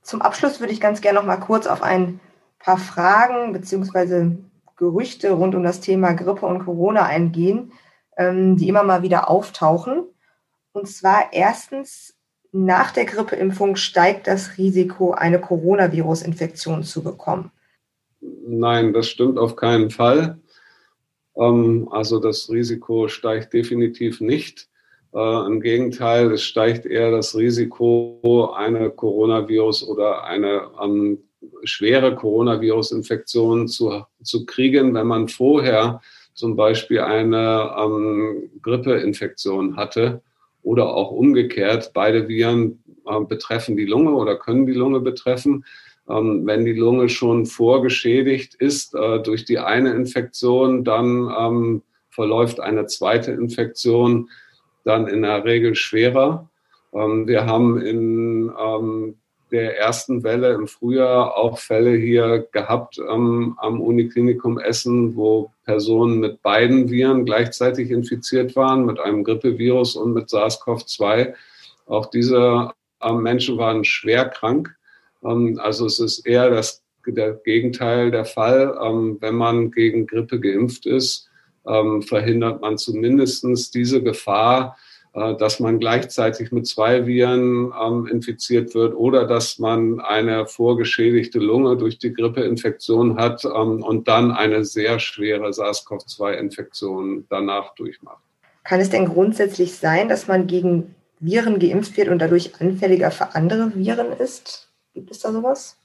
Zum 0.01 0.21
Abschluss 0.21 0.61
würde 0.61 0.71
ich 0.71 0.79
ganz 0.79 1.01
gerne 1.01 1.19
noch 1.19 1.25
mal 1.25 1.35
kurz 1.35 1.67
auf 1.67 1.83
ein 1.83 2.21
paar 2.59 2.77
Fragen 2.77 3.51
bzw. 3.51 4.37
Gerüchte 4.77 5.31
rund 5.31 5.53
um 5.53 5.63
das 5.63 5.81
Thema 5.81 6.13
Grippe 6.13 6.45
und 6.45 6.63
Corona 6.63 7.03
eingehen, 7.03 7.73
ähm, 8.15 8.55
die 8.55 8.69
immer 8.69 8.83
mal 8.83 9.01
wieder 9.01 9.29
auftauchen. 9.29 10.05
Und 10.71 10.87
zwar 10.87 11.33
erstens, 11.33 12.16
nach 12.51 12.91
der 12.91 13.05
Grippeimpfung 13.05 13.75
steigt 13.75 14.27
das 14.27 14.57
Risiko, 14.57 15.11
eine 15.11 15.39
Coronavirus-Infektion 15.39 16.83
zu 16.83 17.03
bekommen. 17.03 17.51
Nein, 18.21 18.93
das 18.93 19.09
stimmt 19.09 19.37
auf 19.37 19.55
keinen 19.55 19.89
Fall. 19.89 20.39
Ähm, 21.35 21.87
also 21.91 22.19
das 22.19 22.49
Risiko 22.49 23.07
steigt 23.07 23.53
definitiv 23.53 24.21
nicht. 24.21 24.67
Äh, 25.13 25.45
Im 25.45 25.61
Gegenteil, 25.61 26.31
es 26.31 26.43
steigt 26.43 26.85
eher 26.85 27.11
das 27.11 27.35
Risiko, 27.35 28.53
eine 28.55 28.89
Coronavirus 28.89 29.87
oder 29.87 30.23
eine 30.23 30.69
ähm, 30.81 31.19
schwere 31.63 32.15
Coronavirus-Infektion 32.15 33.67
zu, 33.67 34.03
zu 34.23 34.45
kriegen, 34.45 34.93
wenn 34.93 35.07
man 35.07 35.27
vorher 35.27 36.01
zum 36.33 36.55
Beispiel 36.55 37.01
eine 37.01 37.73
ähm, 37.77 38.49
Grippeinfektion 38.61 39.75
hatte 39.75 40.21
oder 40.67 40.93
auch 40.93 41.11
umgekehrt. 41.11 41.91
Beide 41.93 42.27
Viren 42.27 42.83
äh, 43.05 43.21
betreffen 43.21 43.77
die 43.77 43.85
Lunge 43.85 44.11
oder 44.11 44.35
können 44.35 44.65
die 44.65 44.73
Lunge 44.73 44.99
betreffen. 44.99 45.63
Ähm, 46.09 46.45
wenn 46.45 46.65
die 46.65 46.73
Lunge 46.73 47.07
schon 47.07 47.45
vorgeschädigt 47.45 48.53
ist 48.55 48.93
äh, 48.93 49.21
durch 49.21 49.45
die 49.45 49.59
eine 49.59 49.91
Infektion, 49.91 50.83
dann 50.83 51.31
ähm, 51.39 51.83
verläuft 52.09 52.59
eine 52.59 52.85
zweite 52.85 53.31
Infektion 53.31 54.29
dann 54.83 55.07
in 55.07 55.21
der 55.21 55.45
Regel 55.45 55.73
schwerer. 55.73 56.49
Ähm, 56.93 57.27
wir 57.27 57.45
haben 57.45 57.81
in 57.81 58.51
ähm, 58.59 59.15
der 59.51 59.77
ersten 59.77 60.23
Welle 60.23 60.53
im 60.53 60.67
Frühjahr 60.67 61.37
auch 61.37 61.59
Fälle 61.59 61.95
hier 61.95 62.47
gehabt 62.51 62.99
ähm, 62.99 63.55
am 63.57 63.79
Uniklinikum 63.81 64.59
Essen, 64.59 65.15
wo 65.15 65.51
Personen 65.65 66.19
mit 66.19 66.41
beiden 66.41 66.89
Viren 66.89 67.25
gleichzeitig 67.25 67.91
infiziert 67.91 68.55
waren, 68.55 68.85
mit 68.85 68.99
einem 68.99 69.23
Grippevirus 69.23 69.95
und 69.95 70.13
mit 70.13 70.29
SARS-CoV-2. 70.29 71.33
Auch 71.85 72.07
diese 72.07 72.71
äh, 73.01 73.13
Menschen 73.13 73.57
waren 73.57 73.83
schwer 73.83 74.25
krank. 74.25 74.75
Ähm, 75.23 75.59
also 75.61 75.85
es 75.85 75.99
ist 75.99 76.25
eher 76.25 76.49
das 76.49 76.83
der 77.05 77.33
Gegenteil 77.35 78.11
der 78.11 78.25
Fall. 78.25 78.77
Ähm, 78.83 79.17
wenn 79.21 79.35
man 79.35 79.71
gegen 79.71 80.07
Grippe 80.07 80.39
geimpft 80.39 80.85
ist, 80.85 81.29
ähm, 81.65 82.01
verhindert 82.01 82.61
man 82.61 82.77
zumindest 82.77 83.73
diese 83.73 84.01
Gefahr, 84.01 84.77
dass 85.13 85.59
man 85.59 85.79
gleichzeitig 85.79 86.51
mit 86.51 86.67
zwei 86.67 87.07
Viren 87.07 87.73
ähm, 87.81 88.05
infiziert 88.07 88.75
wird 88.75 88.95
oder 88.95 89.25
dass 89.25 89.57
man 89.57 89.99
eine 89.99 90.45
vorgeschädigte 90.45 91.39
Lunge 91.39 91.75
durch 91.77 91.97
die 91.97 92.13
Grippeinfektion 92.13 93.17
hat 93.17 93.43
ähm, 93.45 93.83
und 93.83 94.07
dann 94.07 94.31
eine 94.31 94.63
sehr 94.63 94.99
schwere 94.99 95.51
SARS-CoV-2-Infektion 95.51 97.25
danach 97.29 97.73
durchmacht. 97.75 98.21
Kann 98.63 98.79
es 98.79 98.89
denn 98.89 99.05
grundsätzlich 99.05 99.75
sein, 99.75 100.09
dass 100.09 100.27
man 100.27 100.45
gegen 100.45 100.93
Viren 101.19 101.57
geimpft 101.59 101.97
wird 101.97 102.09
und 102.09 102.19
dadurch 102.19 102.61
anfälliger 102.61 103.11
für 103.11 103.33
andere 103.33 103.73
Viren 103.75 104.11
ist? 104.11 104.69
Gibt 104.93 105.09
es 105.11 105.19
da 105.19 105.31
sowas? 105.31 105.77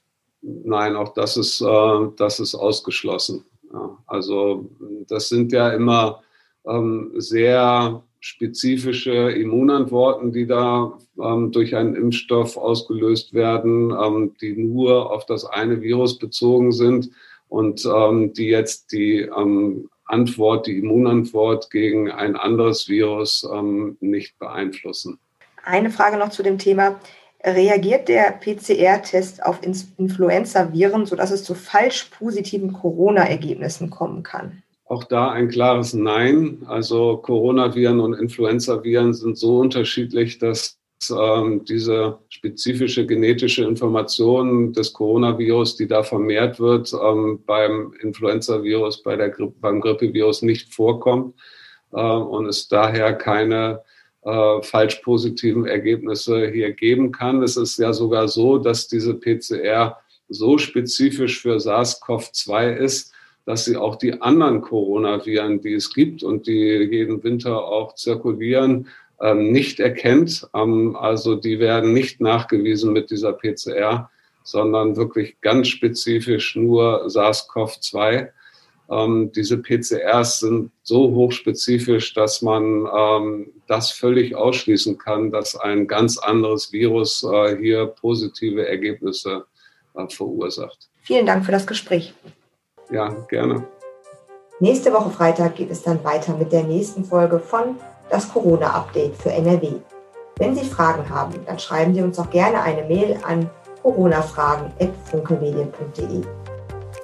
Nein, 0.42 0.96
auch 0.96 1.14
das 1.14 1.36
ist, 1.36 1.60
äh, 1.60 2.08
das 2.16 2.40
ist 2.40 2.54
ausgeschlossen. 2.54 3.44
Ja, 3.72 3.96
also 4.06 4.68
das 5.08 5.28
sind 5.28 5.52
ja 5.52 5.70
immer 5.70 6.22
ähm, 6.66 7.12
sehr 7.16 8.02
spezifische 8.22 9.32
Immunantworten, 9.32 10.32
die 10.32 10.46
da 10.46 10.96
ähm, 11.20 11.50
durch 11.50 11.74
einen 11.74 11.96
Impfstoff 11.96 12.56
ausgelöst 12.56 13.34
werden, 13.34 13.90
ähm, 13.90 14.34
die 14.40 14.56
nur 14.56 15.10
auf 15.10 15.26
das 15.26 15.44
eine 15.44 15.82
Virus 15.82 16.18
bezogen 16.18 16.70
sind 16.70 17.10
und 17.48 17.84
ähm, 17.84 18.32
die 18.32 18.46
jetzt 18.46 18.92
die 18.92 19.22
ähm, 19.22 19.90
Antwort, 20.04 20.68
die 20.68 20.78
Immunantwort 20.78 21.70
gegen 21.70 22.12
ein 22.12 22.36
anderes 22.36 22.88
Virus 22.88 23.46
ähm, 23.52 23.96
nicht 24.00 24.38
beeinflussen. 24.38 25.18
Eine 25.64 25.90
Frage 25.90 26.16
noch 26.16 26.30
zu 26.30 26.44
dem 26.44 26.58
Thema. 26.58 27.00
Reagiert 27.42 28.08
der 28.08 28.30
PCR-Test 28.30 29.44
auf 29.44 29.58
Influenza-Viren, 29.64 31.06
sodass 31.06 31.32
es 31.32 31.42
zu 31.42 31.56
falsch 31.56 32.04
positiven 32.16 32.72
Corona-Ergebnissen 32.72 33.90
kommen 33.90 34.22
kann? 34.22 34.61
Auch 34.92 35.04
da 35.04 35.30
ein 35.30 35.48
klares 35.48 35.94
Nein. 35.94 36.58
Also 36.66 37.16
Coronaviren 37.16 37.98
und 37.98 38.12
Influenzaviren 38.12 39.14
sind 39.14 39.38
so 39.38 39.60
unterschiedlich, 39.60 40.38
dass 40.38 40.78
ähm, 41.10 41.64
diese 41.64 42.18
spezifische 42.28 43.06
genetische 43.06 43.64
Information 43.64 44.74
des 44.74 44.92
Coronavirus, 44.92 45.76
die 45.76 45.86
da 45.86 46.02
vermehrt 46.02 46.60
wird, 46.60 46.92
ähm, 46.92 47.40
beim 47.46 47.94
Influenzavirus, 48.02 49.02
bei 49.02 49.16
der 49.16 49.30
Gri 49.30 49.50
beim 49.62 49.80
Grippevirus 49.80 50.42
nicht 50.42 50.74
vorkommt 50.74 51.36
äh, 51.92 52.02
und 52.02 52.44
es 52.44 52.68
daher 52.68 53.14
keine 53.14 53.80
äh, 54.26 54.60
falsch 54.60 54.96
positiven 54.96 55.64
Ergebnisse 55.64 56.50
hier 56.50 56.72
geben 56.72 57.12
kann. 57.12 57.42
Es 57.42 57.56
ist 57.56 57.78
ja 57.78 57.94
sogar 57.94 58.28
so, 58.28 58.58
dass 58.58 58.88
diese 58.88 59.14
PCR 59.14 59.96
so 60.28 60.58
spezifisch 60.58 61.40
für 61.40 61.56
SARS-CoV-2 61.56 62.76
ist, 62.76 63.12
dass 63.44 63.64
sie 63.64 63.76
auch 63.76 63.96
die 63.96 64.20
anderen 64.20 64.60
Coronaviren, 64.60 65.60
die 65.60 65.74
es 65.74 65.92
gibt 65.92 66.22
und 66.22 66.46
die 66.46 66.88
jeden 66.90 67.22
Winter 67.24 67.64
auch 67.64 67.94
zirkulieren, 67.94 68.88
ähm, 69.20 69.52
nicht 69.52 69.80
erkennt. 69.80 70.48
Ähm, 70.54 70.96
also 70.96 71.34
die 71.34 71.58
werden 71.58 71.92
nicht 71.92 72.20
nachgewiesen 72.20 72.92
mit 72.92 73.10
dieser 73.10 73.32
PCR, 73.32 74.10
sondern 74.44 74.96
wirklich 74.96 75.40
ganz 75.40 75.68
spezifisch 75.68 76.56
nur 76.56 77.06
SARS-CoV-2. 77.08 78.28
Ähm, 78.90 79.32
diese 79.32 79.58
PCRs 79.58 80.40
sind 80.40 80.70
so 80.82 81.12
hochspezifisch, 81.12 82.14
dass 82.14 82.42
man 82.42 82.86
das 83.66 83.90
völlig 83.90 84.34
ausschließen 84.34 84.98
kann, 84.98 85.30
dass 85.30 85.56
ein 85.56 85.86
ganz 85.86 86.18
anderes 86.18 86.72
Virus 86.72 87.22
äh, 87.22 87.56
hier 87.56 87.86
positive 87.86 88.66
Ergebnisse 88.68 89.46
äh, 89.94 90.06
verursacht. 90.08 90.90
Vielen 91.02 91.26
Dank 91.26 91.46
für 91.46 91.52
das 91.52 91.66
Gespräch. 91.66 92.12
Ja, 92.92 93.08
gerne. 93.28 93.64
Nächste 94.60 94.92
Woche 94.92 95.10
Freitag 95.10 95.56
geht 95.56 95.70
es 95.70 95.82
dann 95.82 96.04
weiter 96.04 96.34
mit 96.34 96.52
der 96.52 96.62
nächsten 96.62 97.04
Folge 97.04 97.40
von 97.40 97.76
das 98.10 98.30
Corona-Update 98.32 99.16
für 99.16 99.32
NRW. 99.32 99.72
Wenn 100.36 100.54
Sie 100.54 100.64
Fragen 100.64 101.08
haben, 101.08 101.34
dann 101.46 101.58
schreiben 101.58 101.94
Sie 101.94 102.02
uns 102.02 102.18
doch 102.18 102.30
gerne 102.30 102.62
eine 102.62 102.84
Mail 102.84 103.18
an 103.26 103.50
coronafragen.funkelmedien.de. 103.82 106.20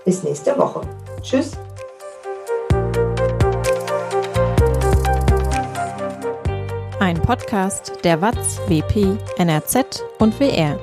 Bis 0.05 0.23
nächste 0.23 0.57
Woche. 0.59 0.83
Tschüss. 1.23 1.53
Ein 7.01 7.23
Podcast 7.23 7.93
der 8.05 8.21
WAZ, 8.21 8.61
WP, 8.69 9.17
NRZ 9.39 10.05
und 10.19 10.39
WR. 10.39 10.79